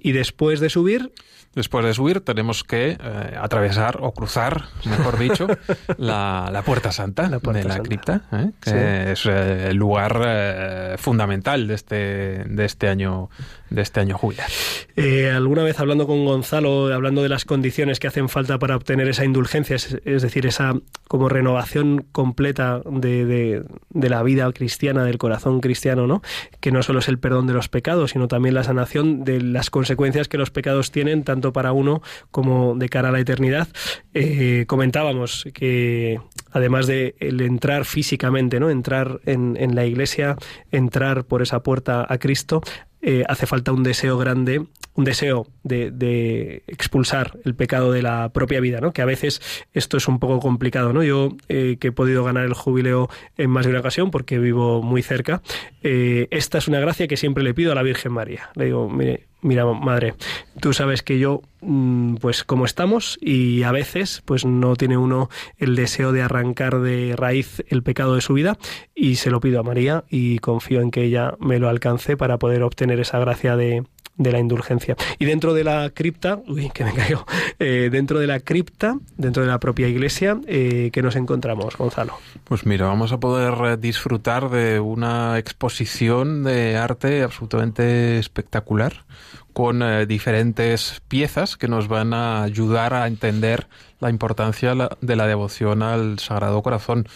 [0.00, 1.12] y después de subir,
[1.54, 5.46] Después de subir tenemos que eh, atravesar o cruzar, mejor dicho,
[5.98, 7.88] la, la Puerta Santa La Puerta de la Santa.
[7.88, 8.50] cripta, ¿eh?
[8.58, 8.76] que Sí.
[9.12, 13.28] es el lugar fundamental de este, de este año
[13.72, 14.48] de este año jubilar.
[14.96, 19.08] Eh, alguna vez hablando con Gonzalo, hablando de las condiciones que hacen falta para obtener
[19.08, 20.74] esa indulgencia, es, decir, esa
[21.08, 26.22] como renovación completa de, de- de la vida cristiana, del corazón cristiano, ¿no?
[26.60, 29.70] Que no solo es el perdón de los pecados, sino también la sanación de las
[29.70, 33.68] consecuencias que los pecados tienen, tanto para uno como de cara a la eternidad.
[34.14, 38.70] Eh, comentábamos que además de el entrar físicamente, ¿no?
[38.70, 40.36] Entrar en, en la iglesia,
[40.70, 42.60] entrar por esa puerta a Cristo,
[43.02, 48.32] eh, hace falta un deseo grande, un deseo de, de expulsar el pecado de la
[48.32, 48.92] propia vida, ¿no?
[48.92, 51.02] Que a veces esto es un poco complicado, ¿no?
[51.02, 54.82] Yo eh, que he podido ganar el jubileo en más de una ocasión porque vivo
[54.82, 55.42] muy cerca,
[55.82, 58.50] eh, esta es una gracia que siempre le pido a la Virgen María.
[58.54, 60.14] Le digo, mire, mira, madre,
[60.60, 65.28] tú sabes que yo, mm, pues como estamos y a veces, pues no tiene uno
[65.58, 68.56] el deseo de arrancar de raíz el pecado de su vida
[68.94, 72.38] y se lo pido a María y confío en que ella me lo alcance para
[72.38, 73.84] poder obtener esa gracia de,
[74.16, 74.96] de la indulgencia.
[75.18, 77.26] Y dentro de la cripta, uy, que me caigo,
[77.58, 82.18] eh, dentro de la cripta, dentro de la propia iglesia, eh, ¿qué nos encontramos, Gonzalo?
[82.44, 89.04] Pues mira, vamos a poder eh, disfrutar de una exposición de arte absolutamente espectacular
[89.52, 93.68] con eh, diferentes piezas que nos van a ayudar a entender
[94.00, 97.06] la importancia de la devoción al Sagrado Corazón.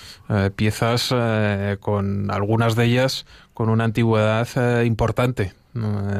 [0.55, 5.53] Piezas eh, con algunas de ellas con una antigüedad importante.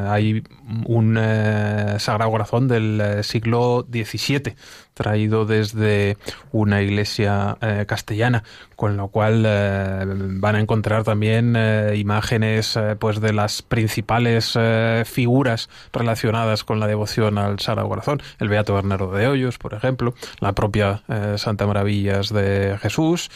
[0.09, 0.43] Hay
[0.87, 4.55] un eh, Sagrado Corazón del eh, siglo XVII
[4.97, 6.17] traído desde
[6.53, 8.45] una iglesia eh, castellana,
[8.77, 14.59] con lo cual eh, van a encontrar también eh, imágenes pues de las principales
[15.05, 20.15] figuras relacionadas con la devoción al Sagrado Corazón, el Beato Bernardo de Hoyos, por ejemplo,
[20.41, 21.03] la propia
[21.37, 23.31] Santa Maravillas de Jesús,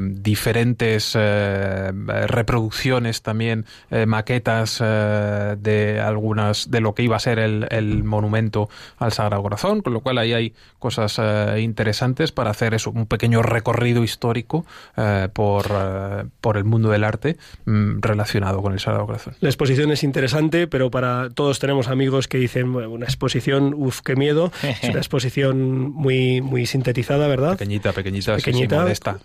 [0.00, 3.66] diferentes reproducciones también,
[4.06, 9.82] maquetas de algunas de lo que iba a ser el, el monumento al Sagrado Corazón,
[9.82, 10.54] con lo cual ahí hay
[10.86, 14.64] cosas eh, interesantes para hacer eso, un pequeño recorrido histórico
[14.96, 19.34] eh, por, eh, por el mundo del arte mm, relacionado con el Sagrado Corazón.
[19.40, 24.00] La exposición es interesante, pero para todos tenemos amigos que dicen, bueno, una exposición, uff,
[24.02, 24.52] qué miedo.
[24.62, 27.58] Es una exposición muy, muy sintetizada, ¿verdad?
[27.58, 28.82] Pequeñita, pequeñita, sí, sí, Pequeñita.
[28.82, 29.18] modesta.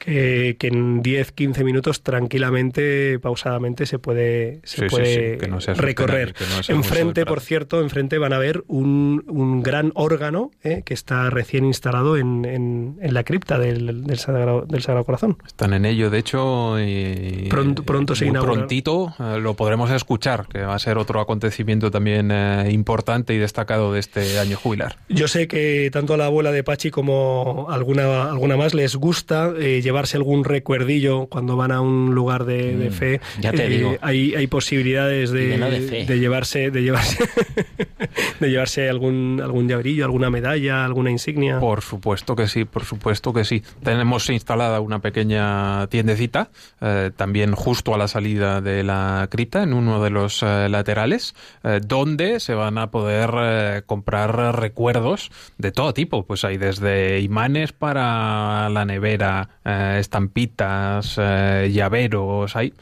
[0.00, 5.38] Que, que en 10, 15 minutos tranquilamente, pausadamente se puede, se Sí, sí, puede sí,
[5.38, 6.32] que no recorrer.
[6.34, 10.94] que no enfrente, por cierto, enfrente van a ver un, un gran órgano eh, que
[10.94, 15.36] está recién instalado en, en- en la cripta del, del, Sagrado, del Sagrado Corazón.
[15.46, 18.54] Están en ello, de hecho, y Pronto- pronto se inaugura.
[18.54, 23.38] prontito eh, lo podremos escuchar, que va a ser otro acontecimiento también eh, importante y
[23.38, 24.96] destacado de este año jubilar.
[25.08, 29.52] Yo sé que tanto a la abuela de Pachi como alguna, alguna más les gusta
[29.58, 33.20] eh, llevarse algún recuerdillo cuando van a un lugar de, de Mm, fe.
[33.40, 33.96] Ya te digo.
[34.00, 35.58] Hay, hay posibilidades de,
[36.06, 37.18] de llevarse, de llevarse,
[38.40, 41.58] de llevarse algún, algún llaverillo, alguna medalla, alguna insignia.
[41.60, 43.62] Por supuesto que sí, por supuesto que sí.
[43.82, 49.72] Tenemos instalada una pequeña tiendecita, eh, también justo a la salida de la cripta, en
[49.72, 55.94] uno de los eh, laterales, eh, donde se van a poder comprar recuerdos de todo
[55.94, 56.24] tipo.
[56.24, 62.72] Pues hay desde imanes para la nevera, estampitas, llaveros, hay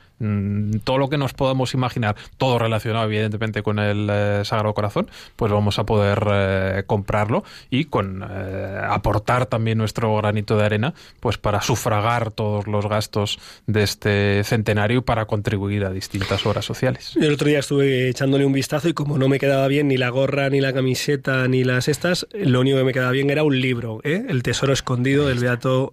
[0.84, 5.52] todo lo que nos podamos imaginar, todo relacionado evidentemente con el eh, Sagrado Corazón, pues
[5.52, 11.38] vamos a poder eh, comprarlo y con eh, aportar también nuestro granito de arena, pues
[11.38, 17.14] para sufragar todos los gastos de este centenario y para contribuir a distintas obras sociales.
[17.20, 20.08] El otro día estuve echándole un vistazo y como no me quedaba bien ni la
[20.08, 23.60] gorra, ni la camiseta, ni las estas, lo único que me quedaba bien era un
[23.60, 24.00] libro.
[24.02, 25.92] El tesoro escondido del Beato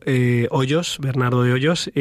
[0.49, 1.91] Hoyos, Bernardo de Hoyos,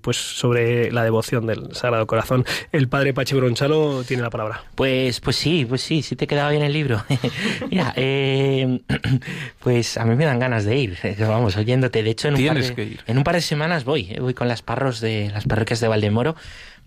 [0.00, 2.44] pues sobre la devoción del Sagrado Corazón.
[2.72, 4.62] El padre Pachi Bronchalo tiene la palabra.
[4.74, 7.04] Pues, pues sí, pues sí, sí te quedaba bien el libro.
[7.70, 8.80] Mira, eh,
[9.60, 12.02] pues a mí me dan ganas de ir, vamos, oyéndote.
[12.02, 13.00] De hecho, en un, par Tienes de, que ir.
[13.06, 15.88] en un par de semanas voy, eh, voy con las parros de las parroquias de
[15.88, 16.36] Valdemoro.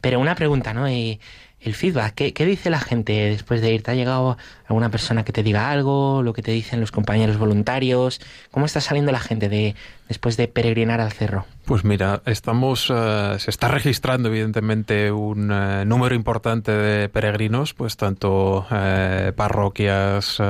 [0.01, 0.87] Pero una pregunta, ¿no?
[0.87, 1.19] Eh,
[1.59, 3.81] el feedback, ¿qué, ¿qué dice la gente después de ir?
[3.81, 6.21] ¿Te ha llegado alguna persona que te diga algo?
[6.23, 8.21] ¿Lo que te dicen los compañeros voluntarios?
[8.51, 9.75] ¿Cómo está saliendo la gente de
[10.07, 11.45] después de peregrinar al cerro?
[11.65, 17.97] Pues mira, estamos, eh, se está registrando evidentemente un eh, número importante de peregrinos, pues
[17.97, 20.41] tanto eh, parroquias,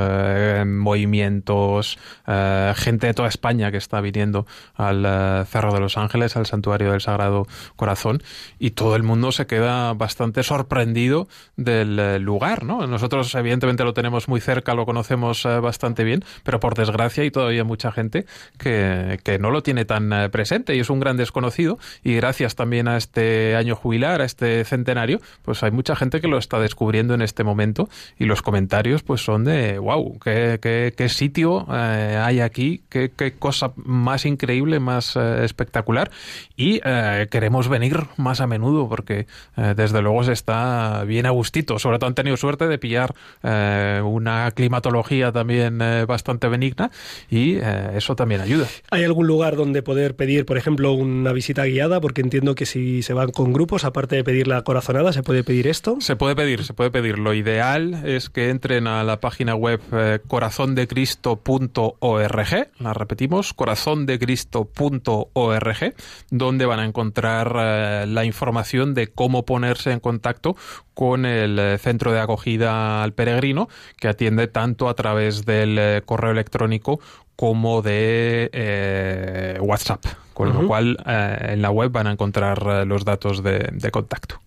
[0.66, 1.98] movimientos,
[2.76, 7.02] gente de toda España que está viniendo al Cerro de los Ángeles, al Santuario del
[7.02, 8.22] Sagrado Corazón,
[8.60, 12.86] y todo el mundo se queda bastante sorprendido del lugar, ¿no?
[12.86, 17.32] Nosotros evidentemente lo tenemos muy cerca, lo conocemos eh, bastante bien, pero por desgracia hay
[17.32, 18.26] todavía mucha gente
[18.58, 21.78] que, que no lo tiene tan eh, presente y es un gran desconocido.
[22.04, 26.28] Y gracias también a este año jubilar, a este centenario, pues hay mucha gente que
[26.28, 30.94] lo está descubriendo en este momento y los comentarios pues son de wow, qué, qué-
[30.96, 36.12] qué sitio eh, hay aquí, qué, qué cosa más increíble, más eh, espectacular
[36.56, 41.32] y eh, queremos venir más a menudo porque eh, desde luego se está bien a
[41.32, 43.14] gustito, sobre todo han tenido suerte de pillar
[43.98, 46.92] eh, una climatología también eh, bastante benigna
[47.30, 48.68] y eh, eso también ayuda.
[48.90, 52.02] ¿Hay algún lugar donde poder pedir, por ejemplo, una visita guiada?
[52.02, 55.44] Porque entiendo que si se van con grupos, aparte de pedir la corazonada, ¿se puede
[55.44, 55.98] pedir esto?
[56.00, 57.20] Se puede pedir, se puede pedir.
[57.20, 65.96] Lo ideal es que entren a la página web eh, corazondecristo.org, la repetimos, corazondecristo.org,
[66.30, 70.56] donde van a encontrar la información de cómo ponerse en contacto
[70.94, 73.68] con el centro de acogida al peregrino,
[74.00, 77.00] que atiende tanto a través del eh, correo electrónico
[77.36, 80.04] como de eh, WhatsApp.
[80.34, 84.40] Con lo cual, eh, en la web van a encontrar los datos de- de contacto.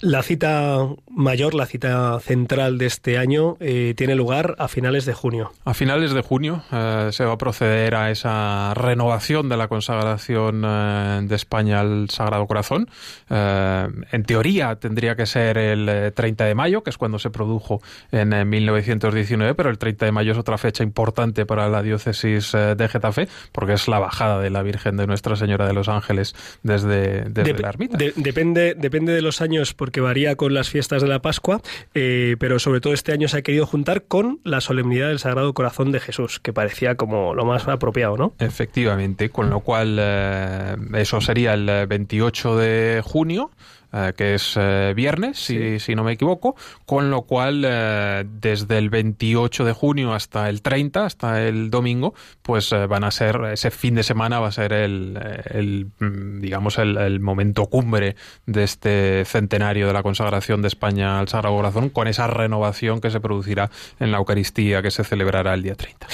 [0.00, 5.14] La cita mayor, la cita central de este año, eh, tiene lugar a finales de
[5.14, 5.52] junio.
[5.64, 10.62] A finales de junio eh, se va a proceder a esa renovación de la consagración
[10.66, 12.88] eh, de España al Sagrado Corazón.
[13.30, 17.80] En teoría tendría que ser el eh, 30 de mayo, que es cuando se produjo
[18.12, 22.52] en eh, 1919, pero el 30 de mayo es otra fecha importante para la diócesis
[22.52, 26.34] de Getafe, porque es la bajada de la Virgen de Nuestra Señora de los Ángeles
[26.62, 27.96] desde, desde Dep- la ermita.
[27.98, 31.60] de- depende, depende de los años porque varía con las fiestas de la Pascua,
[31.92, 35.52] eh, pero sobre todo este año se ha querido juntar con la solemnidad del Sagrado
[35.52, 38.32] Corazón de Jesús, que parecía como lo más apropiado, ¿no?
[38.38, 43.50] Efectivamente, con lo cual eh, eso sería el eh, 28 de junio.
[43.94, 48.90] Eh, que es eh, viernes, si, si, no me equivoco, con lo cual desde el
[48.90, 53.94] 28 de junio hasta el 30, hasta el domingo, pues van a ser, ese fin
[53.94, 59.24] de semana va a ser el, el mm, digamos, el, el, momento cumbre de este
[59.24, 63.70] centenario de la consagración de España al Sagrado Corazón, con esa renovación que se producirá
[64.00, 66.06] en la Eucaristía que se celebrará el día 30.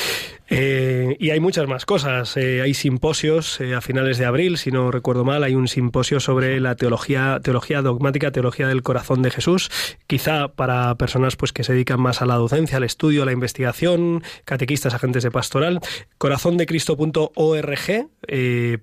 [0.53, 2.37] Eh, y hay muchas más cosas.
[2.37, 6.19] Eh, hay simposios eh, a finales de abril, si no recuerdo mal, hay un simposio
[6.19, 9.71] sobre la teología, teología dogmática, teología del corazón de Jesús,
[10.09, 13.33] quizá para personas pues que se dedican más a la docencia, al estudio, a la
[13.33, 15.79] investigación, catequistas, agentes de pastoral.
[16.19, 18.09] Corazondecristo.org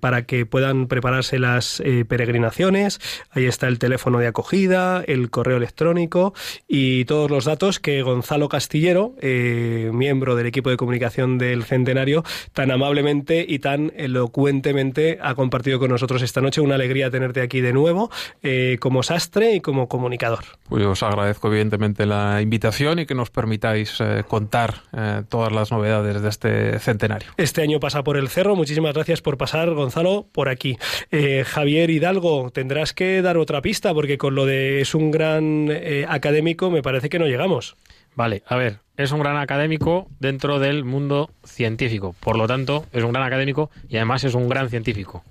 [0.00, 2.98] para que puedan prepararse las peregrinaciones.
[3.30, 6.34] Ahí está el teléfono de acogida, el correo electrónico
[6.66, 12.70] y todos los datos que Gonzalo Castillero, miembro del equipo de comunicación de centenario, tan
[12.70, 16.60] amablemente y tan elocuentemente ha compartido con nosotros esta noche.
[16.60, 18.10] Una alegría tenerte aquí de nuevo,
[18.42, 20.44] eh, como sastre y como comunicador.
[20.68, 25.70] Pues os agradezco evidentemente la invitación y que nos permitáis eh, contar eh, todas las
[25.70, 27.30] novedades de este centenario.
[27.36, 28.56] Este año pasa por el cerro.
[28.56, 30.76] Muchísimas gracias por pasar, Gonzalo, por aquí.
[31.44, 35.70] Javier Hidalgo, tendrás que dar otra pista porque con lo de es un gran
[36.08, 37.76] académico me parece que no llegamos.
[38.18, 42.16] Vale, a ver, es un gran académico dentro del mundo científico.
[42.18, 45.22] Por lo tanto, es un gran académico y además es un gran científico.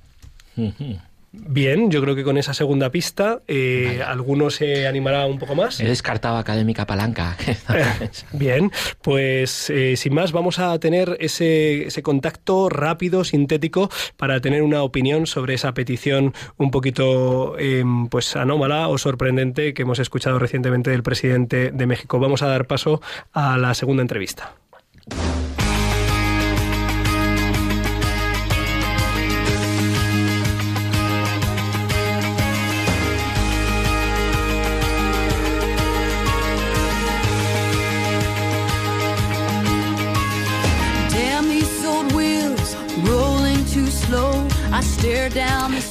[1.46, 5.80] Bien, yo creo que con esa segunda pista eh, alguno se animará un poco más.
[5.80, 7.38] He descartado académica palanca.
[8.32, 8.72] Bien,
[9.02, 14.84] pues eh, sin más vamos a tener ese, ese, contacto rápido, sintético, para tener una
[14.84, 20.92] opinión sobre esa petición un poquito em, pues anómala o sorprendente que hemos escuchado recientemente
[20.92, 22.20] del presidente de México.
[22.20, 23.02] Vamos a dar paso
[23.34, 24.56] a la segunda entrevista.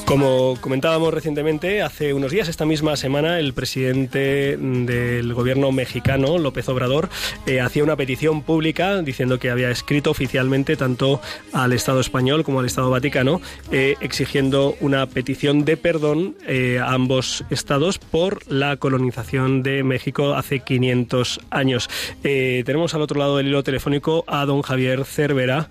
[0.05, 6.67] Como comentábamos recientemente, hace unos días, esta misma semana, el presidente del gobierno mexicano, López
[6.69, 7.09] Obrador,
[7.45, 11.21] eh, hacía una petición pública diciendo que había escrito oficialmente tanto
[11.53, 13.39] al Estado español como al Estado vaticano,
[13.71, 20.33] eh, exigiendo una petición de perdón eh, a ambos estados por la colonización de México
[20.33, 21.89] hace 500 años.
[22.23, 25.69] tenemos al otro lado del hilo telefónico a don Javier Cervera,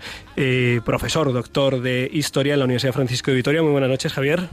[0.85, 3.62] profesor, doctor de Historia en la Universidad Francisco de Vitoria.
[3.62, 4.49] Muy buenas noches, Javier.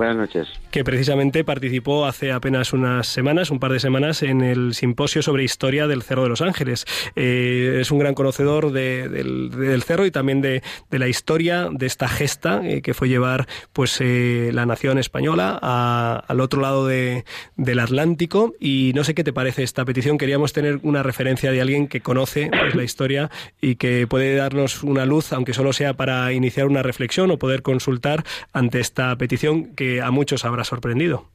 [0.00, 0.48] Buenas noches.
[0.70, 5.44] Que precisamente participó hace apenas unas semanas, un par de semanas, en el simposio sobre
[5.44, 6.86] historia del Cerro de los Ángeles.
[7.16, 12.62] Eh, es un gran conocedor del, cerro y también de, la historia de esta gesta
[12.66, 18.54] eh, que fue llevar pues eh, la nación española al otro lado del Atlántico.
[18.58, 20.16] Y no sé qué te parece esta petición.
[20.16, 24.82] Queríamos tener una referencia de alguien que conoce pues, la historia y que puede darnos
[24.82, 29.74] una luz, aunque solo sea para iniciar una reflexión o poder consultar ante esta petición
[29.74, 31.26] que a muchos habrá sorprendido.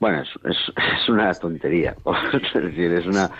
[0.00, 0.58] Bueno, es,
[1.08, 1.94] una tontería,
[2.32, 3.30] es decir, es una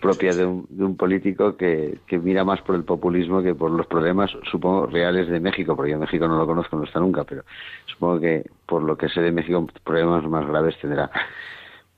[0.00, 4.86] propia de un, político que, mira más por el populismo que por los problemas, supongo,
[4.86, 7.42] reales de México, porque yo México no lo conozco, no está nunca, pero
[7.86, 11.10] supongo que por lo que sé de México, problemas más graves tendrá.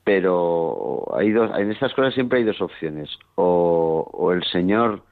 [0.03, 5.03] Pero hay dos, en estas cosas siempre hay dos opciones, o, o el señor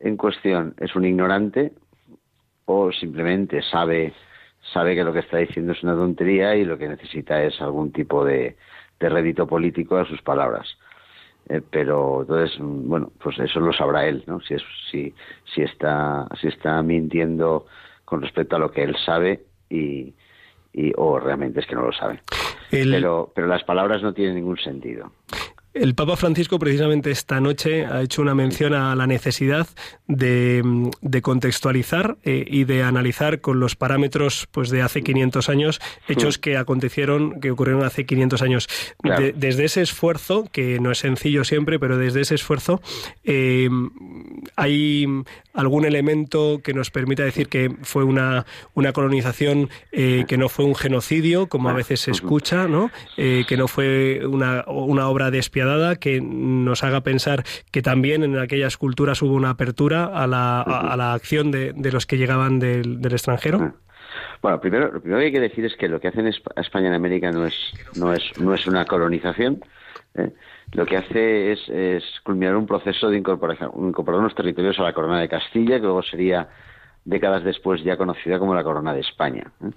[0.00, 1.72] en cuestión es un ignorante,
[2.64, 4.12] o simplemente sabe
[4.72, 7.92] sabe que lo que está diciendo es una tontería y lo que necesita es algún
[7.92, 8.56] tipo de,
[8.98, 10.78] rédito político a sus palabras.
[11.48, 14.40] Eh, pero entonces, bueno, pues eso lo sabrá él, ¿no?
[14.40, 15.14] Si, es, si,
[15.54, 17.66] si, está, si está mintiendo
[18.04, 20.14] con respecto a lo que él sabe y,
[20.72, 22.20] y o realmente es que no lo sabe.
[22.70, 25.10] Pero, pero las palabras no tienen ningún sentido.
[25.72, 29.68] El Papa Francisco precisamente esta noche ha hecho una mención a la necesidad
[30.08, 30.90] de,
[31.22, 36.56] contextualizar eh, y de analizar con los parámetros pues de hace 500 años hechos que
[36.56, 38.68] acontecieron, que ocurrieron hace 500 años.
[39.36, 42.82] desde ese esfuerzo, que no es sencillo siempre, pero desde ese esfuerzo
[43.22, 43.70] eh,
[44.56, 45.06] hay
[45.54, 50.64] algún elemento que nos permita decir que fue una, una colonización eh, que no fue
[50.64, 52.90] un genocidio, como a veces se escucha, ¿no?
[53.16, 58.38] que no fue una, una obra de espionaje que nos haga pensar que también en
[58.38, 62.58] aquellas culturas hubo una apertura a la, a, la acción de, de, los que llegaban
[62.58, 63.58] del, del extranjero?
[63.60, 63.74] Ah.
[64.42, 66.94] Bueno, primero, lo primero que hay que decir es que lo que hacen España en
[66.94, 67.54] América no es,
[67.96, 69.62] no es, no es una colonización.
[70.14, 70.32] ¿eh?
[70.72, 74.92] Lo que hace es, es, culminar un proceso de incorporación, incorporar unos territorios a la
[74.92, 76.48] corona de Castilla, que luego sería
[77.04, 79.44] décadas después ya conocida como la corona de España.
[79.62, 79.70] ¿eh?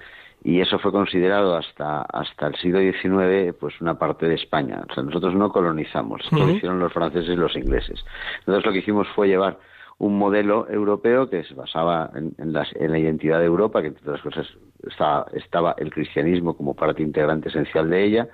[0.43, 4.81] Y eso fue considerado hasta hasta el siglo XIX pues una parte de España.
[4.89, 8.03] O sea, nosotros no colonizamos, lo hicieron los franceses y los ingleses.
[8.39, 9.57] Entonces lo que hicimos fue llevar
[9.99, 13.87] un modelo europeo que se basaba en, en, la, en la identidad de Europa, que
[13.87, 14.47] entre otras cosas
[14.85, 18.27] estaba, estaba el cristianismo como parte integrante esencial de ella,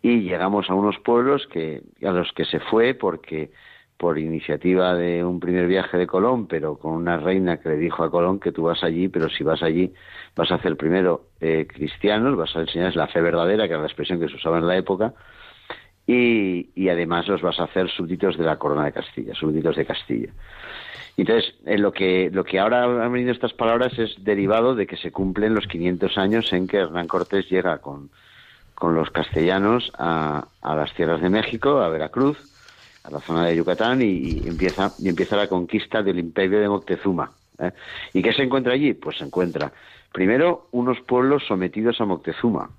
[0.00, 3.50] y llegamos a unos pueblos que a los que se fue porque
[3.96, 8.04] por iniciativa de un primer viaje de Colón, pero con una reina que le dijo
[8.04, 9.92] a Colón que tú vas allí, pero si vas allí
[10.36, 13.88] vas a hacer primero eh, cristianos, vas a enseñarles la fe verdadera, que era la
[13.88, 15.14] expresión que se usaba en la época,
[16.06, 20.32] y, además los vas a hacer súbditos de la corona de Castilla, súbditos de Castilla.
[21.16, 24.96] Entonces, eh, lo que lo que ahora han venido estas palabras es derivado de que
[24.98, 28.10] se cumplen los 500 años en que Hernán Cortés llega con,
[28.74, 32.38] con los castellanos a, a las tierras de México, a Veracruz,
[33.02, 37.32] a la zona de Yucatán y empieza y empieza la conquista del imperio de Moctezuma.
[37.58, 37.72] ¿Eh?
[38.12, 38.94] ¿Y qué se encuentra allí?
[38.94, 39.72] Pues se encuentra
[40.12, 42.70] primero unos pueblos sometidos a Moctezuma.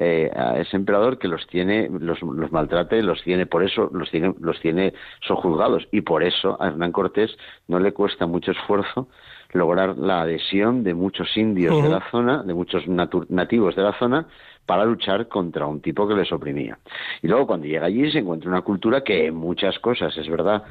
[0.00, 4.08] Eh, a ese emperador que los tiene, los, los maltrate, los tiene, por eso los
[4.12, 4.94] tiene, los tiene,
[5.26, 7.36] son juzgados y por eso a Hernán Cortés
[7.66, 9.08] no le cuesta mucho esfuerzo
[9.52, 11.82] lograr la adhesión de muchos indios uh -huh.
[11.82, 14.28] de la zona, de muchos nativos de la zona,
[14.66, 16.78] para luchar contra un tipo que les oprimía.
[17.22, 20.62] Y luego cuando llega allí se encuentra una cultura que en muchas cosas es verdad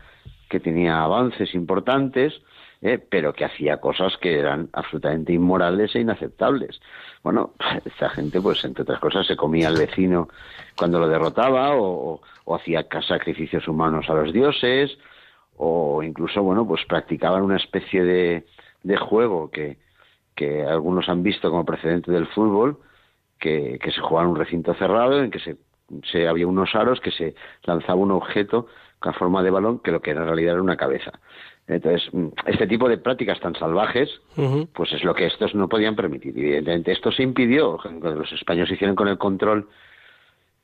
[0.49, 2.33] que tenía avances importantes,
[2.87, 6.79] eh, pero que hacía cosas que eran absolutamente inmorales e inaceptables.
[7.21, 7.51] Bueno,
[7.85, 10.29] esta gente, pues entre otras cosas, se comía al vecino
[10.77, 12.21] cuando lo derrotaba o,
[12.55, 14.97] hacía sacrificios humanos a los dioses
[15.57, 18.45] o incluso, bueno, pues practicaban una especie de,
[18.97, 19.77] juego que,
[20.65, 22.77] algunos han visto como precedente del fútbol,
[23.37, 25.57] que, que se jugaba en un recinto cerrado en que se,
[26.09, 28.67] se había unos aros que se lanzaba un objeto
[28.99, 31.11] con forma de balón que lo que en realidad era una cabeza.
[31.67, 32.09] Entonces,
[32.45, 34.67] este tipo de prácticas tan salvajes, uh -huh.
[34.73, 36.37] pues es lo que estos no podían permitir.
[36.37, 39.67] Evidentemente, esto se impidió, los españoles hicieron con el control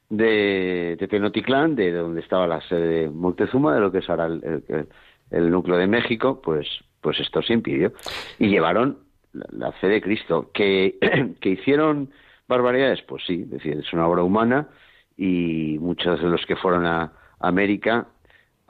[0.09, 4.27] de, de Tenochtitlán, de donde estaba la sede de Montezuma, de lo que es ahora
[4.27, 4.87] el, el,
[5.31, 6.67] el, núcleo de México, pues,
[7.01, 7.91] pues esto se impidió.
[8.39, 8.99] Y llevaron
[9.33, 10.51] la, la fe de Cristo.
[10.53, 10.97] ¿Que,
[11.41, 12.11] que hicieron
[12.47, 13.01] barbaridades?
[13.01, 14.69] Pues sí, es decir, es una obra humana
[15.17, 18.07] y muchos de los que fueron a América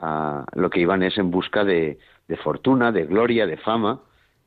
[0.00, 1.98] a, lo que iban es en busca de,
[2.28, 4.00] de fortuna, de gloria, de fama,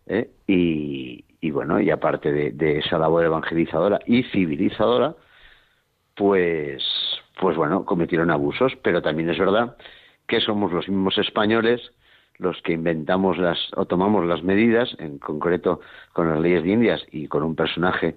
[0.07, 0.29] ¿eh?
[0.47, 5.15] y, y, bueno, y aparte de, esa labor evangelizadora y civilizadora,
[6.15, 6.83] pues,
[7.39, 9.77] pues bueno, cometieron abusos, pero también es verdad
[10.27, 11.91] que somos los mismos españoles
[12.39, 15.81] los que inventamos las o tomamos las medidas, en concreto
[16.13, 18.15] con las leyes de Indias y con un personaje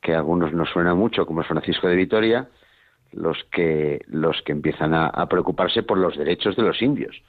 [0.00, 2.48] que a algunos nos suena mucho, como es Francisco de Vitoria,
[3.12, 7.22] los que los que empiezan a, a preocuparse por los derechos de los indios.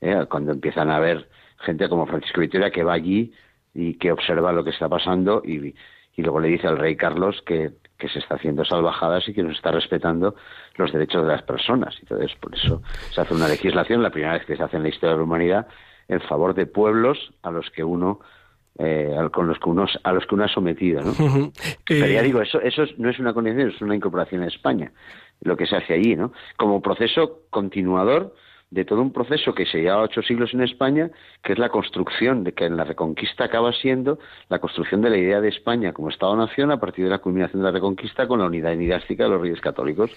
[0.00, 0.26] ¿Eh?
[0.28, 1.28] Cuando empiezan a ver
[1.58, 3.32] gente como Francisco Vitoria que va allí
[3.74, 5.74] y que observa lo que está pasando y,
[6.16, 9.42] y luego le dice al rey Carlos que, que, se está haciendo salvajadas y que
[9.42, 10.36] no se está respetando
[10.76, 11.96] los derechos de las personas.
[12.00, 14.88] Entonces, por eso se hace una legislación, la primera vez que se hace en la
[14.90, 15.66] historia de la humanidad,
[16.08, 18.20] en favor de pueblos a los que uno
[18.78, 21.10] eh, con los que uno a los que uno ha sometido, ¿no?
[21.10, 21.48] Uh -huh.
[21.48, 21.76] eh...
[21.86, 24.92] Pero ya digo, eso eso no es una condición, es una incorporación en España,
[25.42, 26.32] lo que se hace allí, ¿no?
[26.56, 28.34] Como proceso continuador
[28.74, 31.08] de todo un proceso que se lleva ocho siglos en España,
[31.44, 34.18] que es la construcción de que en la Reconquista acaba siendo
[34.48, 37.66] la construcción de la idea de España como Estado-nación a partir de la culminación de
[37.66, 40.10] la Reconquista con la unidad dinástica de los reyes católicos.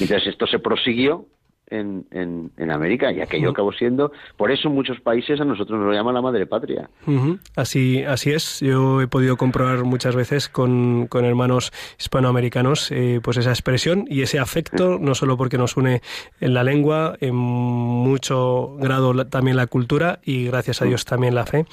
[0.00, 1.26] Entonces esto se prosiguió
[1.72, 3.52] en, en, en, América y aquello uh -huh.
[3.52, 6.88] acabó siendo por eso en muchos países a nosotros nos lo llaman la madre patria
[7.06, 7.38] uh -huh.
[7.56, 13.36] así así es yo he podido comprobar muchas veces con, con hermanos hispanoamericanos eh, pues
[13.38, 16.02] esa expresión y ese afecto no solo porque nos une
[16.40, 21.34] en la lengua en mucho grado la, también la cultura y gracias a Dios también
[21.34, 21.64] la fe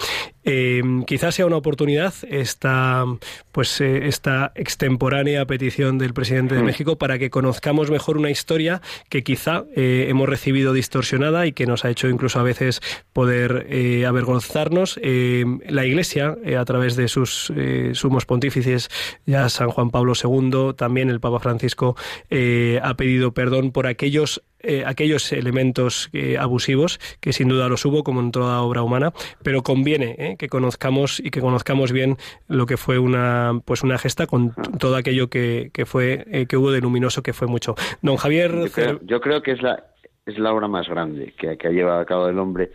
[0.50, 3.06] eh, quizás sea una oportunidad esta
[3.52, 8.82] pues eh, esta extemporánea petición del presidente de México para que conozcamos mejor una historia
[9.10, 12.82] que quizá eh, hemos recibido distorsionada y que nos ha hecho incluso a veces
[13.12, 15.00] poder eh, avergonzarnos.
[15.00, 17.52] La Iglesia, a través de sus
[17.94, 18.90] sumos pontífices,
[19.26, 21.96] ya San Juan Pablo II, también el Papa Francisco,
[22.32, 28.04] ha pedido perdón por aquellos eh, aquellos elementos eh, abusivos que sin duda los hubo
[28.04, 29.12] como en toda obra humana
[29.44, 33.98] pero conviene eh, que conozcamos y que conozcamos bien lo que fue una pues una
[33.98, 37.76] gesta con todo aquello que, que fue eh, que hubo de luminoso que fue mucho
[38.02, 39.84] don Javier yo creo, yo creo que es la
[40.26, 42.72] es la obra más grande que, que ha llevado a cabo el hombre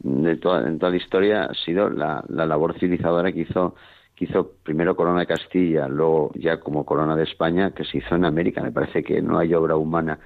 [0.00, 3.74] de toda, en toda la historia ha sido la, la labor civilizadora que hizo
[4.14, 8.14] que hizo primero Corona de Castilla, luego ya como Corona de España, que se hizo
[8.14, 8.62] en América.
[8.62, 10.20] Me parece que no hay obra humana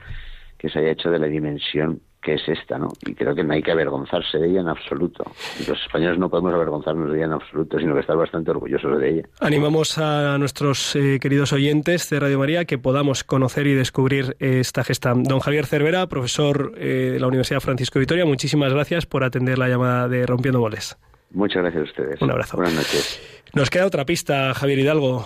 [0.58, 2.88] que se haya hecho de la dimensión que es esta, ¿no?
[3.06, 5.24] Y creo que no hay que avergonzarse de ella en absoluto.
[5.68, 9.08] Los españoles no podemos avergonzarnos de ella en absoluto, sino que estar bastante orgullosos de
[9.08, 9.22] ella.
[9.40, 14.58] Animamos a nuestros eh, queridos oyentes de Radio María que podamos conocer y descubrir eh,
[14.60, 15.14] esta gesta.
[15.14, 19.56] Don Javier Cervera, profesor eh, de la Universidad Francisco de Vitoria, muchísimas gracias por atender
[19.56, 20.98] la llamada de Rompiendo Moles.
[21.30, 22.20] Muchas gracias a ustedes.
[22.20, 22.56] Un abrazo.
[22.56, 23.44] Buenas noches.
[23.54, 25.24] Nos queda otra pista, Javier Hidalgo.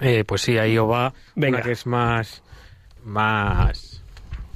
[0.00, 1.58] Eh, pues sí, ahí os va Venga.
[1.58, 2.42] una que es más...
[3.06, 4.02] más...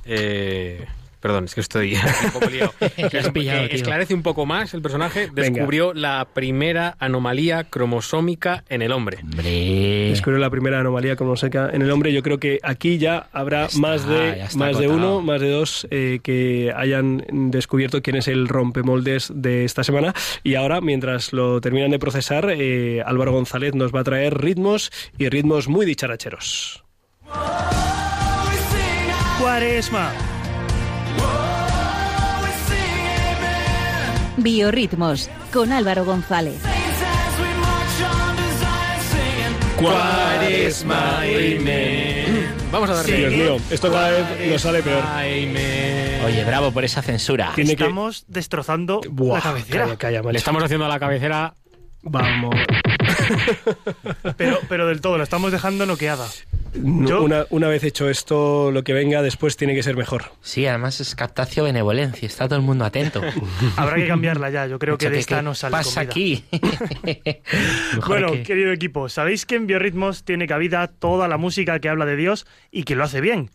[0.05, 0.85] eh,
[1.21, 1.95] perdón, es que estoy
[2.25, 2.73] un poco liado.
[3.33, 5.29] Pillado, Eh, esclarece un poco más el personaje.
[5.33, 5.51] Venga.
[5.51, 9.19] Descubrió la primera anomalía cromosómica en el hombre.
[9.23, 10.09] Hombre.
[10.11, 12.13] Descubrió la primera anomalía como seca en el hombre.
[12.15, 15.87] Yo creo que aquí ya habrá está, más de más de uno, más de dos
[15.91, 20.15] eh, que hayan descubierto quién es el rompemoldes de esta semana.
[20.43, 24.91] Y ahora, mientras lo terminan de procesar, eh, Álvaro González nos va a traer ritmos
[25.19, 26.83] y ritmos muy dicharacheros.
[29.41, 30.13] Cuaresma.
[34.37, 36.61] Biorritmos con Álvaro González.
[39.77, 41.21] Cuaresma,
[42.71, 43.17] Vamos a darle.
[43.17, 45.03] Dios mío, esto cada vez nos sale peor.
[46.27, 47.53] Oye, bravo por esa censura.
[47.55, 49.85] Tiene que- Estamos destrozando Buah, la cabecera.
[49.85, 50.33] Calla, calla, macho.
[50.33, 51.55] Le estamos haciendo a la cabecera.
[52.03, 52.55] Vamos.
[54.37, 56.27] Pero, pero del todo, la estamos dejando noqueada.
[56.75, 60.25] No, Yo- Una, una vez hecho esto, lo que venga después tiene que ser mejor.
[60.41, 63.21] Sí, además es captacio benevolencia, está todo el mundo atento.
[63.77, 64.67] Habrá que cambiarla ya.
[64.67, 66.11] Yo creo que de ¿qué- esta no sale pasa comida.
[66.11, 66.45] aquí?
[68.07, 72.07] Bueno, que- querido equipo, ¿sabéis que en Biorritmos tiene cabida toda la música que habla
[72.07, 73.51] de Dios y que lo hace bien?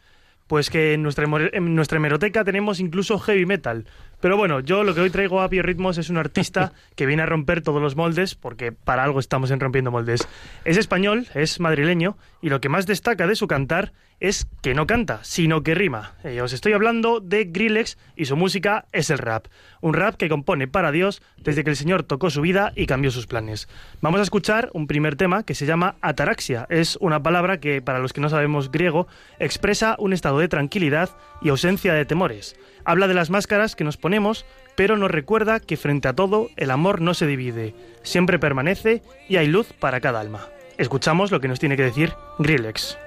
[0.47, 3.87] Pues que en nuestra, en nuestra hemeroteca tenemos incluso heavy metal.
[4.25, 7.27] Pero bueno, yo lo que hoy traigo a Biorritmos es un artista que viene a
[7.27, 10.27] romper todos los moldes, porque para algo estamos en Rompiendo Moldes.
[10.63, 14.87] Es español, es madrileño, y lo que más destaca de su cantar es que no
[14.87, 16.13] canta, sino que rima.
[16.23, 19.47] Eh, os estoy hablando de Grillex y su música es el rap.
[19.81, 23.11] Un rap que compone para Dios desde que el Señor tocó su vida y cambió
[23.11, 23.67] sus planes.
[24.01, 26.65] Vamos a escuchar un primer tema que se llama ataraxia.
[26.69, 29.07] Es una palabra que, para los que no sabemos griego,
[29.39, 31.09] expresa un estado de tranquilidad
[31.41, 32.55] y ausencia de temores.
[32.85, 36.69] Habla de las máscaras que nos ponemos, pero nos recuerda que frente a todo el
[36.69, 37.73] amor no se divide,
[38.03, 40.47] siempre permanece y hay luz para cada alma.
[40.77, 42.97] Escuchamos lo que nos tiene que decir Grillex.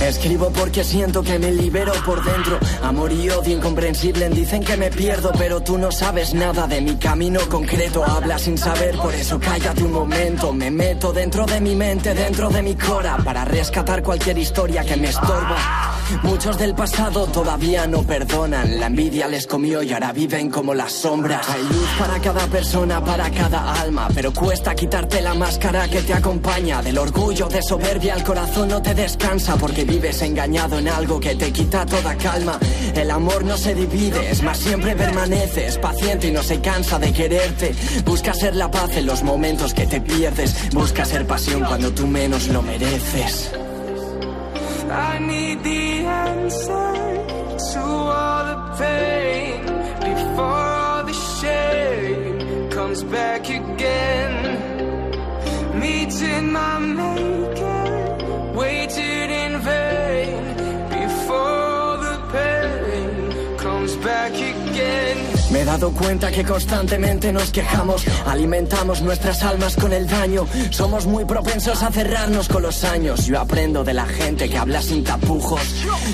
[0.00, 2.58] Escribo porque siento que me libero por dentro.
[2.82, 4.28] Amor y odio incomprensible.
[4.30, 8.04] Dicen que me pierdo, pero tú no sabes nada de mi camino concreto.
[8.04, 10.52] Hablas sin saber, por eso cállate un momento.
[10.52, 14.96] Me meto dentro de mi mente, dentro de mi cora, para rescatar cualquier historia que
[14.96, 15.90] me estorba.
[16.22, 18.80] Muchos del pasado todavía no perdonan.
[18.80, 21.48] La envidia les comió y ahora viven como las sombras.
[21.48, 26.12] Hay luz para cada persona, para cada alma, pero cuesta quitarte la máscara que te
[26.12, 26.82] acompaña.
[26.82, 31.34] Del orgullo, de soberbia, el corazón no te descansa porque vives engañado en algo que
[31.34, 32.58] te quita toda calma.
[32.94, 35.66] El amor no se divide, es más, siempre permanece.
[35.66, 37.74] Es paciente y no se cansa de quererte.
[38.04, 40.70] Busca ser la paz en los momentos que te pierdes.
[40.72, 43.52] Busca ser pasión cuando tú menos lo mereces.
[44.90, 47.24] I need the answer
[47.74, 49.62] to all the pain
[50.00, 54.70] before all the shame comes back again.
[55.78, 57.79] Meeting my maker,
[65.50, 71.06] Me he dado cuenta que constantemente nos quejamos, alimentamos nuestras almas con el daño, somos
[71.06, 73.26] muy propensos a cerrarnos con los años.
[73.26, 75.60] Yo aprendo de la gente que habla sin tapujos.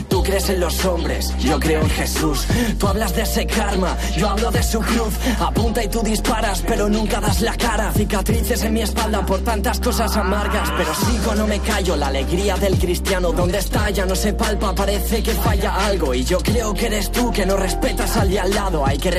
[0.09, 2.47] Tú crees en los hombres, yo creo en Jesús.
[2.79, 5.15] Tú hablas de ese karma, yo hablo de su cruz.
[5.39, 7.93] Apunta y tú disparas, pero nunca das la cara.
[7.93, 11.95] Cicatrices en mi espalda por tantas cosas amargas, pero sigo, no me callo.
[11.97, 16.15] La alegría del cristiano, donde está ya no se palpa, parece que falla algo.
[16.15, 18.87] Y yo creo que eres tú que no respetas al de al lado.
[18.87, 19.11] Hay que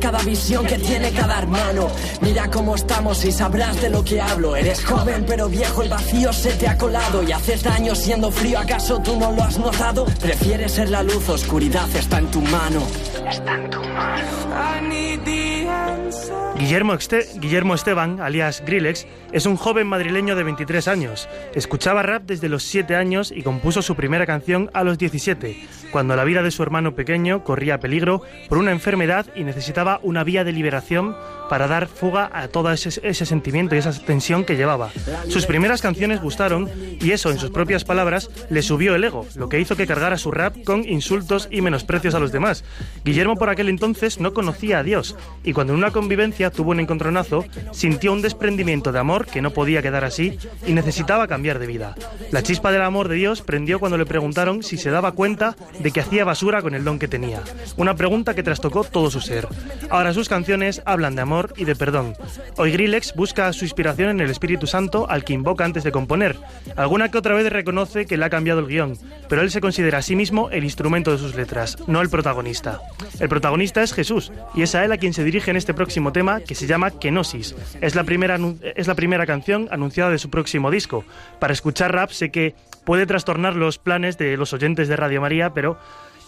[0.00, 1.88] cada visión que tiene cada hermano.
[2.20, 4.56] Mira cómo estamos y sabrás de lo que hablo.
[4.56, 8.58] Eres joven pero viejo, el vacío se te ha colado y haces daño siendo frío.
[8.58, 10.06] ¿Acaso tú no lo has notado?
[10.20, 12.82] Prefieres ser la luz, oscuridad está en tu mano.
[13.28, 14.24] Está en tu mano.
[14.52, 16.45] I need the answer.
[16.58, 21.28] Guillermo, Este- Guillermo Esteban, alias Grillex, es un joven madrileño de 23 años.
[21.54, 26.16] Escuchaba rap desde los 7 años y compuso su primera canción a los 17, cuando
[26.16, 30.44] la vida de su hermano pequeño corría peligro por una enfermedad y necesitaba una vía
[30.44, 31.14] de liberación
[31.50, 34.90] para dar fuga a todo ese, ese sentimiento y esa tensión que llevaba.
[35.28, 36.68] Sus primeras canciones gustaron
[37.00, 40.18] y eso, en sus propias palabras, le subió el ego, lo que hizo que cargara
[40.18, 42.64] su rap con insultos y menosprecios a los demás.
[43.04, 46.80] Guillermo por aquel entonces no conocía a Dios y cuando en una convivencia tuvo un
[46.80, 51.66] encontronazo, sintió un desprendimiento de amor que no podía quedar así y necesitaba cambiar de
[51.66, 51.94] vida.
[52.30, 55.90] La chispa del amor de Dios prendió cuando le preguntaron si se daba cuenta de
[55.90, 57.42] que hacía basura con el don que tenía.
[57.76, 59.48] Una pregunta que trastocó todo su ser.
[59.90, 62.14] Ahora sus canciones hablan de amor y de perdón.
[62.56, 66.36] Hoy Grillex busca su inspiración en el Espíritu Santo al que invoca antes de componer.
[66.76, 69.98] Alguna que otra vez reconoce que le ha cambiado el guion, pero él se considera
[69.98, 72.80] a sí mismo el instrumento de sus letras, no el protagonista.
[73.20, 76.12] El protagonista es Jesús, y es a él a quien se dirige en este próximo
[76.12, 77.54] tema que se llama Kenosis.
[77.80, 78.38] Es la primera,
[78.74, 81.04] es la primera canción anunciada de su próximo disco.
[81.38, 85.52] Para escuchar rap sé que puede trastornar los planes de los oyentes de Radio María,
[85.54, 85.78] pero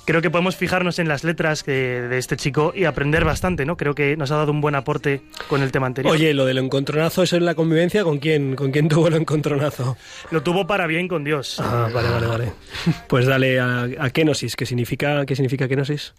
[0.04, 3.76] creo que podemos fijarnos en las letras que- de este chico y aprender bastante, ¿no?
[3.76, 6.12] Creo que nos ha dado un buen aporte con el tema anterior.
[6.14, 9.98] Oye, lo del encontronazo, eso en la convivencia, ¿con quién, con quién tuvo el encontronazo?
[10.30, 11.60] Lo tuvo para bien con Dios.
[11.60, 12.52] Ah, vale, vale, vale.
[13.08, 16.14] Pues dale a, a kenosis, ¿qué significa, qué significa kenosis?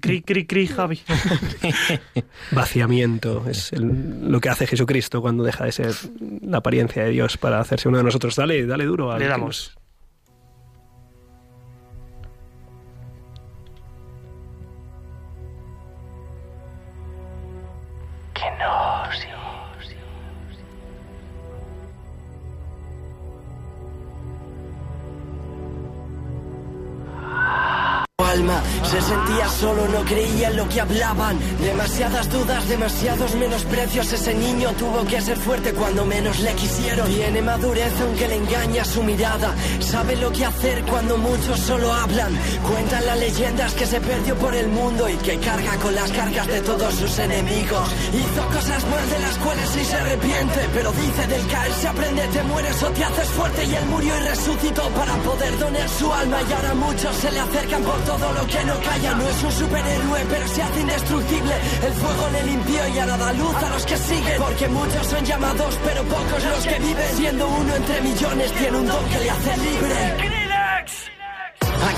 [0.00, 1.00] Cri, cri, cri, Javi.
[2.52, 5.92] Vaciamiento, es el- lo que hace Jesucristo cuando deja de ser
[6.42, 8.36] la apariencia de Dios para hacerse uno de nosotros.
[8.36, 9.10] Dale, dale duro.
[9.12, 9.74] al Le que damos.
[28.28, 31.38] Alma se sentía solo, no creía en lo que hablaban.
[31.60, 34.12] Demasiadas dudas, demasiados menosprecios.
[34.12, 37.06] Ese niño tuvo que ser fuerte cuando menos le quisieron.
[37.08, 39.54] Tiene madurez aunque le engaña su mirada.
[39.80, 42.36] Sabe lo que hacer cuando muchos solo hablan.
[42.66, 46.46] Cuentan las leyendas que se perdió por el mundo y que carga con las cargas
[46.46, 47.88] de todos sus enemigos.
[48.12, 52.22] Hizo cosas mal de las cuales sí se arrepiente, pero dice del caer se aprende,
[52.28, 56.12] te mueres o te haces fuerte y él murió y resucitó para poder donar su
[56.12, 59.14] alma y ahora muchos se le acercan por todo lo que no calla.
[59.14, 61.54] No es un superhéroe, pero se hace indestructible.
[61.86, 65.24] El fuego le limpió y ahora da luz a los que siguen, porque muchos son
[65.24, 67.16] llamados, pero pocos los que viven.
[67.16, 70.37] Siendo uno entre millones, tiene un don que le hace libre.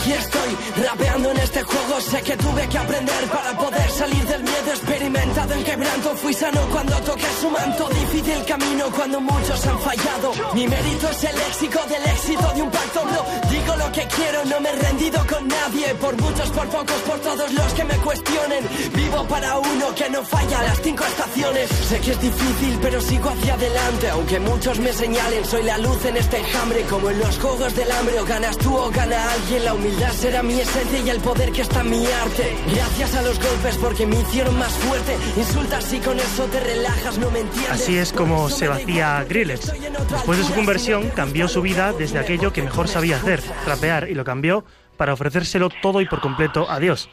[0.01, 2.01] Aquí estoy, rapeando en este juego.
[2.01, 4.71] Sé que tuve que aprender para poder salir del miedo.
[4.71, 7.87] Experimentado en quebranto, fui sano cuando toqué su manto.
[7.91, 10.33] Difícil camino cuando muchos han fallado.
[10.55, 13.51] Mi mérito es el léxico del éxito de un pacto, bro.
[13.51, 15.95] Digo lo que quiero, no me he rendido con nadie.
[15.97, 18.69] Por muchos, por pocos, por todos los que me cuestionen.
[18.95, 21.69] Vivo para uno que no falla las cinco estaciones.
[21.69, 24.09] Sé que es difícil, pero sigo hacia adelante.
[24.09, 26.85] Aunque muchos me señalen, soy la luz en este enjambre.
[26.85, 29.63] Como en los juegos del hambre, o ganas tú o gana alguien.
[29.67, 32.57] La humildad será mi esencia y el poder que está en mi arte.
[32.75, 35.17] Gracias a los golpes porque me hicieron más fuerte.
[35.37, 37.71] Insultas y con eso te relajas, no me entiendes.
[37.71, 39.73] Así es como se vacía Grillex.
[40.11, 44.15] Después de su conversión, cambió su vida desde aquello que mejor sabía hacer, rapear, y
[44.15, 44.65] lo cambió
[44.97, 47.09] para ofrecérselo todo y por completo a Dios.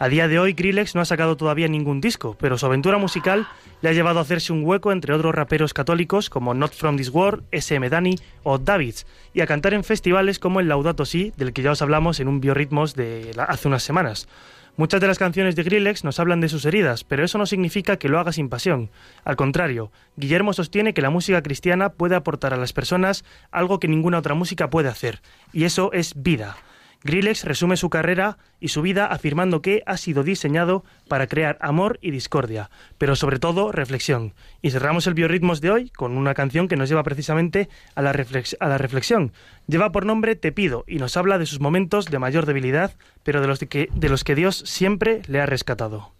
[0.00, 3.48] A día de hoy, Grillex no ha sacado todavía ningún disco, pero su aventura musical
[3.80, 7.08] le ha llevado a hacerse un hueco entre otros raperos católicos como Not From This
[7.08, 11.52] World, SM Dani o Davids, y a cantar en festivales como el Laudato Si, del
[11.52, 14.28] que ya os hablamos en un Biorritmos de hace unas semanas.
[14.76, 17.96] Muchas de las canciones de Grillex nos hablan de sus heridas, pero eso no significa
[17.96, 18.90] que lo haga sin pasión.
[19.24, 23.88] Al contrario, Guillermo sostiene que la música cristiana puede aportar a las personas algo que
[23.88, 25.20] ninguna otra música puede hacer,
[25.52, 26.56] y eso es vida.
[27.04, 31.98] Grillex resume su carrera y su vida afirmando que ha sido diseñado para crear amor
[32.02, 34.34] y discordia, pero sobre todo reflexión.
[34.62, 38.10] Y cerramos el Biorritmos de hoy con una canción que nos lleva precisamente a la,
[38.10, 39.32] a la reflexión.
[39.66, 42.92] Lleva por nombre Te pido y nos habla de sus momentos de mayor debilidad,
[43.22, 46.12] pero de los de que, de los que Dios siempre le ha rescatado.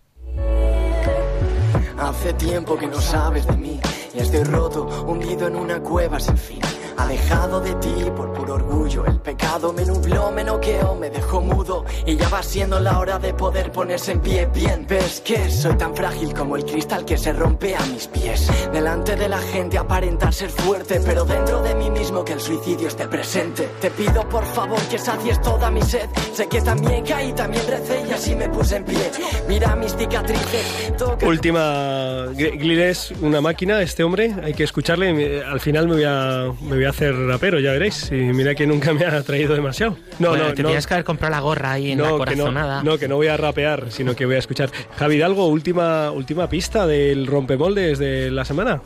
[1.98, 3.80] Hace tiempo que no sabes de mí
[4.14, 6.60] y estoy roto, hundido en una cueva sin fin.
[6.98, 11.84] Alejado de ti por puro orgullo, el pecado me nubló, me noqueó, me dejó mudo
[12.04, 14.84] y ya va siendo la hora de poder ponerse en pie bien.
[14.88, 18.50] ¿Ves que soy tan frágil como el cristal que se rompe a mis pies?
[18.72, 22.88] Delante de la gente aparentar ser fuerte, pero dentro de mí mismo que el suicidio
[22.88, 23.68] esté presente.
[23.80, 26.08] Te pido por favor que sacies toda mi sed.
[26.32, 29.10] Sé que también caí, también recé y así me puse en pie.
[29.48, 32.26] Mira mis cicatrices, toca Última.
[32.34, 35.12] Glile es una máquina, este hombre, hay que escucharle.
[35.12, 38.10] me- Al final me voy a hacer rapero, ya veréis.
[38.10, 39.96] Y mira que nunca me ha traído demasiado.
[40.18, 40.70] No, Bueno, no, te no.
[40.70, 42.82] que haber comprado la gorra ahí en la No, que no, corazonada.
[42.82, 44.70] no, que no voy a rapear, sino que voy a escuchar.
[44.96, 48.80] Javi Hidalgo, última, última pista del rompemoldes de la semana.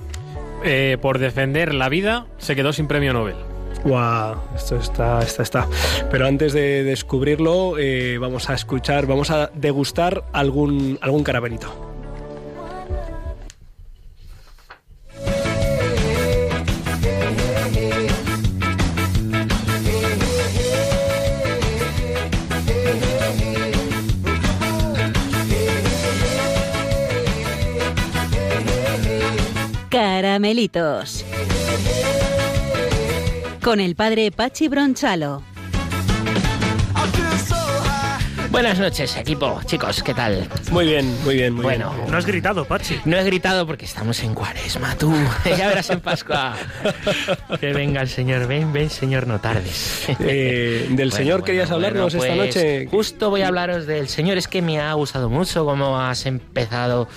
[0.65, 3.35] Eh, por defender la vida se quedó sin premio Nobel.
[3.85, 5.67] Guau, esto está, está, está.
[6.11, 11.92] Pero antes de descubrirlo, eh, vamos a escuchar, vamos a degustar algún, algún caramelito.
[29.93, 31.23] Caramelitos.
[33.63, 35.43] Con el padre Pachi Bronchalo.
[38.51, 39.61] Buenas noches, equipo.
[39.67, 40.49] Chicos, ¿qué tal?
[40.71, 43.01] Muy bien, muy bien, muy Bueno, No has gritado, Pachi.
[43.05, 45.13] no he gritado porque estamos en cuaresma, tú.
[45.45, 46.55] ya verás en Pascua.
[47.61, 48.47] que venga el Señor.
[48.47, 50.07] Ven, ven, Señor, no tardes.
[50.07, 50.19] bien.
[50.23, 52.87] Eh, del Bueno, Señor bueno, querías bueno, hablarnos esta pues, noche.
[52.91, 54.39] Justo voy a hablaros del Señor.
[54.39, 57.09] Es que me ha gustado mucho cómo has empezado.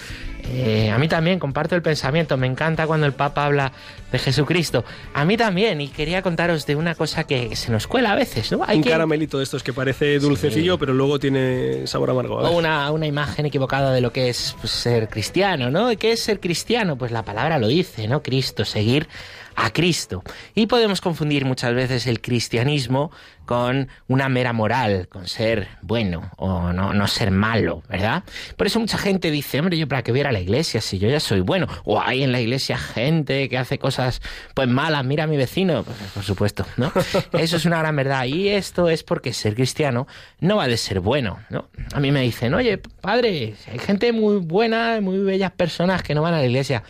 [0.51, 2.37] Eh, a mí también comparto el pensamiento.
[2.37, 3.71] Me encanta cuando el Papa habla
[4.11, 4.85] de Jesucristo.
[5.13, 5.81] A mí también.
[5.81, 8.61] Y quería contaros de una cosa que se nos cuela a veces, ¿no?
[8.65, 12.37] Hay Un caramelito de estos que parece dulcecillo, pero luego tiene sabor amargo.
[12.37, 15.91] O una, una imagen equivocada de lo que es pues, ser cristiano, ¿no?
[15.91, 16.97] ¿Y ¿Qué es ser cristiano?
[16.97, 18.21] Pues la palabra lo dice, ¿no?
[18.21, 19.07] Cristo, seguir
[19.55, 20.23] a Cristo.
[20.53, 23.11] Y podemos confundir muchas veces el cristianismo
[23.45, 28.23] con una mera moral, con ser bueno o no, no ser malo, ¿verdad?
[28.57, 30.81] Por eso mucha gente dice, hombre, yo para qué voy a ir a la iglesia
[30.81, 31.67] si yo ya soy bueno.
[31.83, 34.21] O hay en la iglesia gente que hace cosas
[34.53, 35.83] pues malas, mira a mi vecino.
[35.83, 36.91] Pues, por supuesto, ¿no?
[37.33, 38.25] Eso es una gran verdad.
[38.25, 40.07] Y esto es porque ser cristiano
[40.39, 41.69] no va de ser bueno, ¿no?
[41.93, 46.21] A mí me dicen, oye, padre, hay gente muy buena, muy bellas personas que no
[46.21, 46.83] van a la iglesia.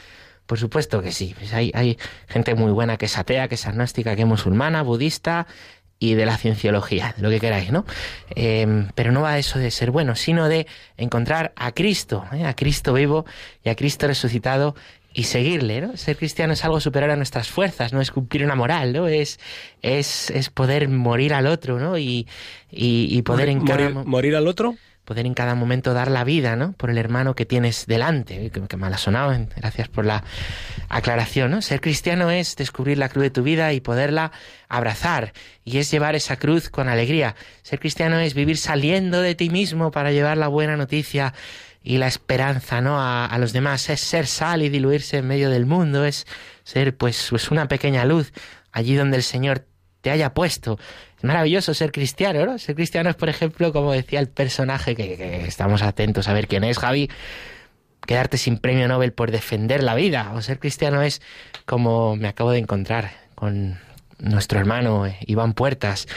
[0.45, 1.33] Por supuesto que sí.
[1.37, 4.81] Pues hay, hay gente muy buena que es atea, que es agnóstica, que es musulmana,
[4.83, 5.47] budista
[5.97, 7.85] y de la cienciología, de lo que queráis, ¿no?
[8.35, 10.67] Eh, pero no va eso de ser bueno, sino de
[10.97, 12.45] encontrar a Cristo, ¿eh?
[12.45, 13.25] a Cristo vivo
[13.63, 14.75] y a Cristo resucitado
[15.13, 15.95] y seguirle, ¿no?
[15.95, 19.07] Ser cristiano es algo superior a nuestras fuerzas, no es cumplir una moral, ¿no?
[19.07, 19.39] Es,
[19.81, 21.97] es, es poder morir al otro, ¿no?
[21.97, 22.27] Y,
[22.69, 24.75] y, y poder morir, mo- morir al otro.
[25.05, 26.73] Poder en cada momento dar la vida, ¿no?
[26.73, 28.49] Por el hermano que tienes delante.
[28.49, 30.23] Que, que mal ha sonado, eh, gracias por la
[30.89, 31.61] aclaración, ¿no?
[31.61, 34.31] Ser cristiano es descubrir la cruz de tu vida y poderla
[34.67, 35.33] abrazar.
[35.63, 37.35] Y es llevar esa cruz con alegría.
[37.61, 41.33] Ser cristiano es vivir saliendo de ti mismo para llevar la buena noticia
[41.83, 42.99] y la esperanza, ¿no?
[42.99, 43.89] A, a los demás.
[43.89, 46.03] Es ser sal y diluirse en medio del mundo.
[46.03, 46.25] Es
[46.63, 48.33] ser, pues, pues una pequeña luz
[48.71, 49.65] allí donde el Señor
[50.01, 50.77] te haya puesto.
[51.25, 52.57] Maravilloso ser cristiano, ¿no?
[52.57, 56.47] Ser cristiano es, por ejemplo, como decía el personaje que, que estamos atentos a ver
[56.47, 57.09] quién es, Javi,
[58.05, 60.31] quedarte sin premio Nobel por defender la vida.
[60.35, 61.21] O ser cristiano es
[61.65, 63.79] como me acabo de encontrar con
[64.19, 66.07] nuestro hermano eh, Iván Puertas,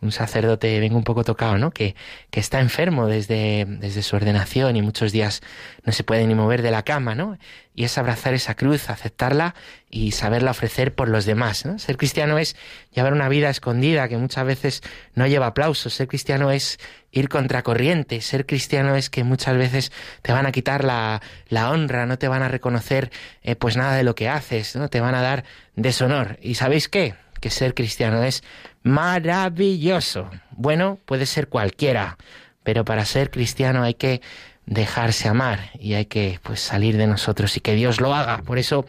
[0.00, 1.70] un sacerdote, vengo un poco tocado, ¿no?
[1.70, 1.96] Que,
[2.30, 5.42] que está enfermo desde, desde su ordenación y muchos días
[5.84, 7.36] no se puede ni mover de la cama, ¿no?
[7.74, 9.54] Y es abrazar esa cruz, aceptarla
[9.90, 11.78] y saberla ofrecer por los demás, ¿no?
[11.78, 12.56] Ser cristiano es
[12.92, 14.82] llevar una vida escondida que muchas veces
[15.14, 15.94] no lleva aplausos.
[15.94, 16.78] Ser cristiano es
[17.10, 18.20] ir contracorriente.
[18.20, 19.92] Ser cristiano es que muchas veces
[20.22, 23.10] te van a quitar la, la honra, no te van a reconocer
[23.42, 24.88] eh, pues nada de lo que haces, ¿no?
[24.88, 25.44] Te van a dar
[25.74, 26.38] deshonor.
[26.42, 27.14] ¿Y sabéis qué?
[27.40, 28.42] Que ser cristiano es
[28.82, 30.30] maravilloso.
[30.50, 32.18] Bueno, puede ser cualquiera,
[32.62, 34.20] pero para ser cristiano hay que
[34.68, 38.42] dejarse amar y hay que pues salir de nosotros y que Dios lo haga.
[38.42, 38.84] Por eso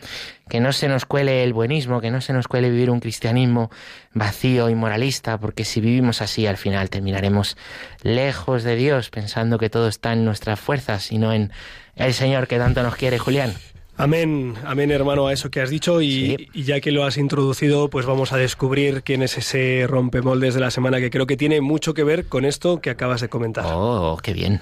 [0.49, 3.71] que no se nos cuele el buenismo, que no se nos cuele vivir un cristianismo
[4.13, 7.55] vacío y moralista, porque si vivimos así al final terminaremos
[8.01, 11.51] lejos de Dios, pensando que todo está en nuestras fuerzas y no en
[11.95, 13.53] el Señor que tanto nos quiere, Julián.
[13.99, 16.47] Amén, amén hermano a eso que has dicho y, Sí.
[16.53, 20.61] y ya que lo has introducido, pues vamos a descubrir quién es ese rompemoldes de
[20.61, 23.65] la semana que creo que tiene mucho que ver con esto que acabas de comentar.
[23.67, 24.61] Oh, qué bien.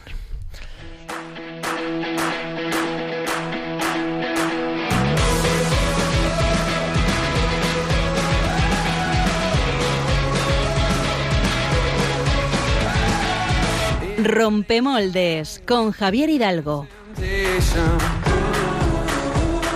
[14.23, 16.87] Rompemoldes con Javier Hidalgo.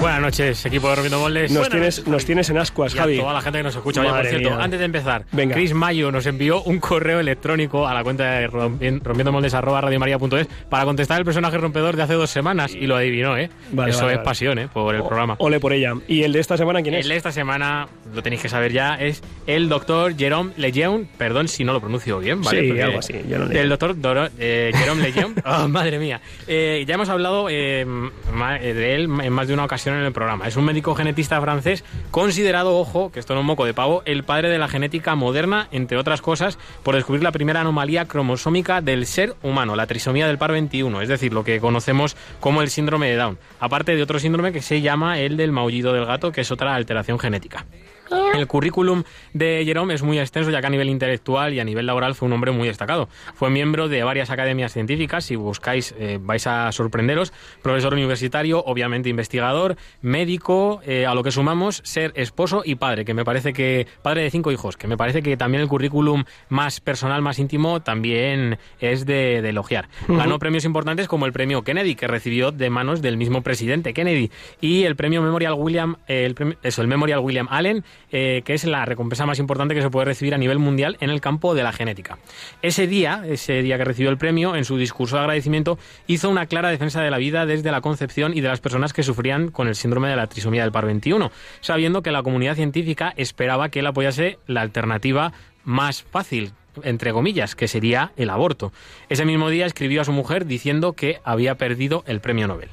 [0.02, 1.52] Buenas noches, equipo de Rompiendo Moldes.
[1.52, 3.18] Nos tienes, noches, nos tienes en ascuas, Y a Javi.
[3.20, 4.02] toda la gente que nos escucha.
[4.04, 4.58] Por cierto, mía.
[4.64, 5.54] antes de empezar, Venga.
[5.54, 10.48] Chris Mayo nos envió un correo electrónico a la cuenta de rompien- rompiendomoldes arroba radiomaria.es
[10.72, 13.52] para contestar el personaje rompedor de hace dos semanas y lo adivinó, ¿eh?
[13.72, 14.26] Vale, Eso vale, es vale.
[14.26, 14.68] pasión, ¿eh?
[14.74, 15.36] Por el programa.
[15.38, 15.94] Ole por ella.
[16.08, 17.06] ¿Y el de esta semana quién es?
[17.06, 21.06] El de esta semana, lo tenéis que saber ya, es el doctor Jerome Lejeune.
[21.20, 22.62] Perdón si no lo pronuncio bien, ¿vale?
[22.62, 25.36] Sí, Porque- algo así, yo no El doctor Doro- eh, Jerome Lejeune.
[25.46, 26.22] Oh, madre mía.
[26.48, 30.48] Eh, ya hemos hablado eh, de él en más de una ocasión en el programa.
[30.48, 34.24] Es un médico genetista francés considerado, ojo, que esto no es moco de pavo, el
[34.24, 39.06] padre de la genética moderna, entre otras cosas, por descubrir la primera anomalía cromosómica del
[39.06, 43.10] ser humano, la trisomía del par 21, es decir, lo que conocemos como el síndrome
[43.10, 43.38] de Down.
[43.60, 46.76] Aparte de otro síndrome que se llama el del maullido del gato, que es otra
[46.76, 47.66] alteración genética.
[48.12, 49.04] El currículum
[49.34, 52.28] de Jerome es muy extenso, ya que a nivel intelectual y a nivel laboral fue
[52.28, 53.10] un hombre muy destacado.
[53.36, 57.34] Fue miembro de varias academias científicas, si buscáis eh, vais a sorprenderos.
[57.62, 63.14] Profesor universitario, obviamente investigador, médico, eh, a lo que sumamos ser esposo y padre, que
[63.14, 66.80] me parece que padre de cinco hijos, que me parece que también el currículum más
[66.80, 69.88] personal, más íntimo, también es de, de elogiar.
[70.08, 74.32] Ganó premios importantes como el premio Kennedy, que recibió de manos del mismo presidente Kennedy,
[74.60, 78.54] y el premio Memorial William, eh, el premio- eso, el Memorial William Allen, eh, que
[78.54, 81.54] es la recompensa más importante que se puede recibir a nivel mundial en el campo
[81.54, 82.18] de la genética.
[82.62, 85.78] Ese día, ese día que recibió el premio, en su discurso de agradecimiento,
[86.08, 89.04] hizo una clara defensa de la vida desde la concepción y de las personas que
[89.04, 91.32] sufrían con el síndrome de la trisomía del par 21,
[91.62, 95.34] sabiendo que la comunidad científica esperaba que él apoyase la alternativa
[95.64, 98.72] más fácil entre comillas, que sería el aborto.
[99.10, 102.70] Ese mismo día escribió a su mujer diciendo que había perdido el premio Nobel.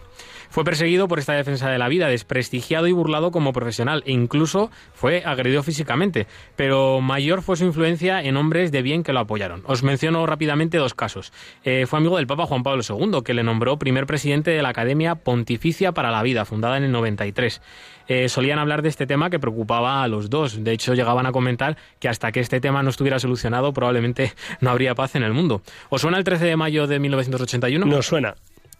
[0.50, 4.70] Fue perseguido por esta defensa de la vida, desprestigiado y burlado como profesional e incluso
[4.94, 6.26] fue agredido físicamente,
[6.56, 9.62] pero mayor fue su influencia en hombres de bien que lo apoyaron.
[9.66, 11.32] Os menciono rápidamente dos casos.
[11.64, 14.70] Eh, fue amigo del Papa Juan Pablo II, que le nombró primer presidente de la
[14.70, 17.60] Academia Pontificia para la Vida, fundada en el 93.
[18.08, 20.64] Eh, solían hablar de este tema que preocupaba a los dos.
[20.64, 24.70] De hecho, llegaban a comentar que hasta que este tema no estuviera solucionado, probablemente no
[24.70, 25.62] habría paz en el mundo.
[25.90, 27.84] ¿Os suena el 13 de mayo de 1981?
[27.84, 28.34] Nos suena.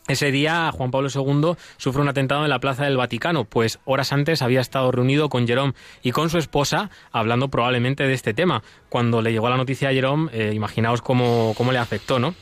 [0.08, 4.10] Ese día Juan Pablo II sufre un atentado en la Plaza del Vaticano, pues horas
[4.10, 8.62] antes había estado reunido con Jerome y con su esposa hablando probablemente de este tema.
[8.88, 12.34] Cuando le llegó la noticia a Jerome, eh, imaginaos cómo, cómo le afectó, ¿no?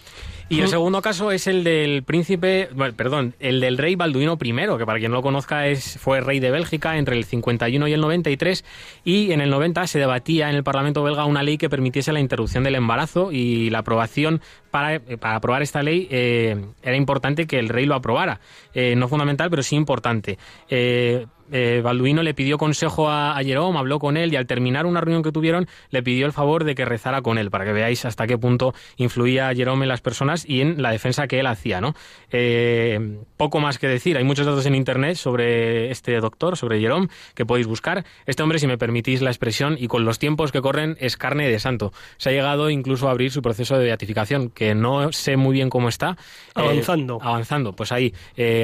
[0.48, 4.52] Y el segundo caso es el del príncipe, bueno, perdón, el del rey Balduino I,
[4.78, 7.92] que para quien no lo conozca es, fue rey de Bélgica entre el 51 y
[7.92, 8.64] el 93,
[9.04, 12.20] y en el 90 se debatía en el Parlamento belga una ley que permitiese la
[12.20, 14.40] interrupción del embarazo y la aprobación
[14.70, 18.38] para, eh, para aprobar esta ley eh, era importante que el rey lo aprobara.
[18.72, 20.38] Eh, no fundamental, pero sí importante.
[20.68, 24.86] Eh, eh, Balduino le pidió consejo a, a Jerome, habló con él y al terminar
[24.86, 27.72] una reunión que tuvieron le pidió el favor de que rezara con él para que
[27.72, 31.46] veáis hasta qué punto influía Jerome en las personas y en la defensa que él
[31.46, 31.80] hacía.
[31.80, 31.94] ¿no?
[32.30, 37.08] Eh, poco más que decir, hay muchos datos en internet sobre este doctor, sobre Jerome,
[37.34, 38.04] que podéis buscar.
[38.26, 41.48] Este hombre, si me permitís la expresión, y con los tiempos que corren, es carne
[41.48, 41.92] de santo.
[42.16, 45.70] Se ha llegado incluso a abrir su proceso de beatificación, que no sé muy bien
[45.70, 46.16] cómo está.
[46.56, 47.18] Eh, Avanzando.
[47.22, 48.14] avanzando, pues ahí,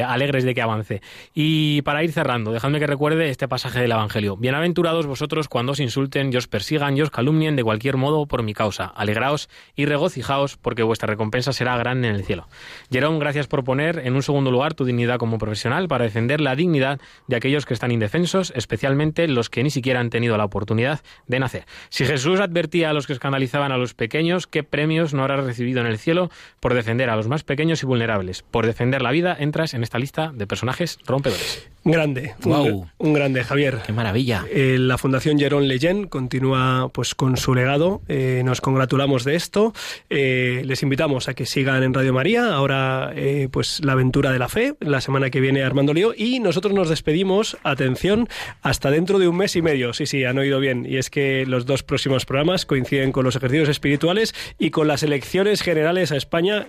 [0.06, 1.02] alegres de que avance.
[1.34, 4.36] Y para ir cerrando, que recuerde este pasaje del Evangelio.
[4.36, 8.42] Bienaventurados vosotros cuando os insulten y os persigan y os calumnien de cualquier modo por
[8.42, 8.84] mi causa.
[8.86, 12.48] Alegraos y regocijaos porque vuestra recompensa será grande en el cielo.
[12.90, 16.54] Jerón, gracias por poner en un segundo lugar tu dignidad como profesional para defender la
[16.54, 21.00] dignidad de aquellos que están indefensos, especialmente los que ni siquiera han tenido la oportunidad
[21.26, 21.66] de nacer.
[21.88, 25.80] Si Jesús advertía a los que escandalizaban a los pequeños, ¿qué premios no habrás recibido
[25.80, 28.42] en el cielo por defender a los más pequeños y vulnerables?
[28.42, 31.70] Por defender la vida entras en esta lista de personajes rompedores.
[31.84, 32.86] Grande, un, Guau.
[32.98, 33.78] un grande, Javier.
[33.84, 34.44] Qué maravilla.
[34.50, 38.02] Eh, la Fundación Jerón Leyen continúa pues con su legado.
[38.06, 39.72] Eh, nos congratulamos de esto.
[40.08, 42.54] Eh, les invitamos a que sigan en Radio María.
[42.54, 44.74] Ahora, eh, pues la aventura de la fe.
[44.78, 46.14] La semana que viene Armando Lío.
[46.16, 48.28] Y nosotros nos despedimos, atención,
[48.62, 49.92] hasta dentro de un mes y medio.
[49.92, 50.86] Sí, sí, han oído bien.
[50.88, 55.02] Y es que los dos próximos programas coinciden con los ejercicios espirituales y con las
[55.02, 56.64] elecciones generales a España,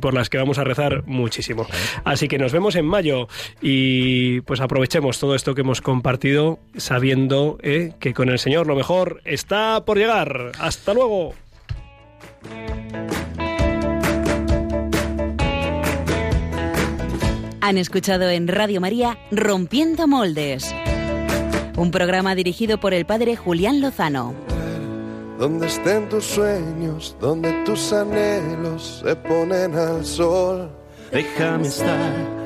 [0.00, 1.68] por las que vamos a rezar muchísimo.
[2.02, 3.28] Así que nos vemos en mayo
[3.62, 8.74] y pues aprovechemos todo esto que hemos compartido sabiendo eh, que con el Señor lo
[8.74, 10.52] mejor está por llegar.
[10.58, 11.34] Hasta luego.
[17.60, 20.74] Han escuchado en Radio María Rompiendo Moldes,
[21.76, 24.32] un programa dirigido por el padre Julián Lozano.
[25.38, 30.70] Donde estén tus sueños, donde tus anhelos se ponen al sol.
[31.12, 32.45] Déjame estar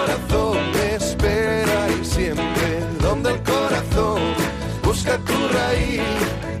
[5.01, 6.01] busca tu raíz,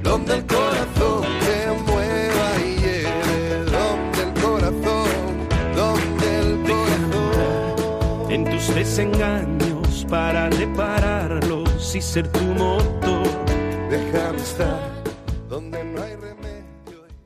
[0.01, 5.09] donde el corazón te mueva y lleve, donde el corazón,
[5.75, 8.31] donde el corazón.
[8.31, 13.27] En tus desengaños para repararlos y ser tu motor.
[13.89, 14.91] Déjame estar